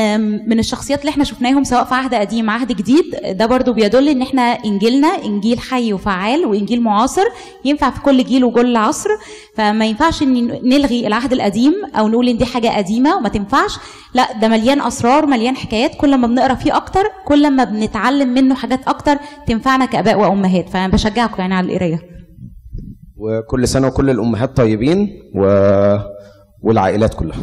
من 0.48 0.58
الشخصيات 0.58 1.00
اللي 1.00 1.10
إحنا 1.10 1.24
شفناهم 1.24 1.64
سواء 1.64 1.84
في 1.84 1.94
عهد 1.94 2.14
قديم 2.14 2.50
عهد 2.50 2.72
جديد 2.72 3.04
ده 3.30 3.46
برضو 3.46 3.72
بيدل 3.72 4.08
إن 4.08 4.22
إحنا 4.22 4.42
إنجيلنا 4.42 5.08
إنجيل 5.08 5.58
حي 5.58 5.92
وفعال 5.92 6.46
وإنجيل 6.46 6.82
معاصر 6.82 7.22
ينفع 7.64 7.90
في 7.90 8.00
كل 8.00 8.24
جيل 8.24 8.44
وكل 8.44 8.76
عصر 8.76 9.08
فما 9.54 9.86
ينفعش 9.86 10.22
إن 10.22 10.46
نلغي 10.68 11.06
العهد 11.06 11.32
القديم 11.32 11.72
أو 11.94 12.08
نقول 12.08 12.28
إن 12.28 12.38
دي 12.38 12.44
حاجة 12.44 12.76
قديمة 12.76 13.16
وما 13.16 13.28
تنفعش. 13.28 13.78
لا 14.14 14.38
ده 14.40 14.48
مليان 14.48 14.80
أسرار 14.80 15.26
مليان 15.26 15.56
حكايات 15.56 15.94
كل 15.94 16.16
ما 16.18 16.26
بنقرأ 16.26 16.54
فيه 16.54 16.76
أكتر 16.76 17.02
كل 17.26 17.50
ما 17.50 17.64
بنتعلم 17.64 18.28
منه 18.34 18.54
حاجات 18.54 18.88
أكتر 18.88 19.16
تنفعنا 19.46 19.84
كآباء 19.84 20.18
وأمهات. 20.18 20.68
فأنا 20.68 20.88
بشجعكم 20.88 21.36
يعني 21.38 21.54
على 21.54 21.72
القراية. 21.72 22.00
وكل 23.16 23.68
سنة 23.68 23.86
وكل 23.86 24.10
الأمهات 24.10 24.56
طيبين 24.56 25.08
و... 25.34 25.46
والعائلات 26.62 27.14
كلها. 27.14 27.38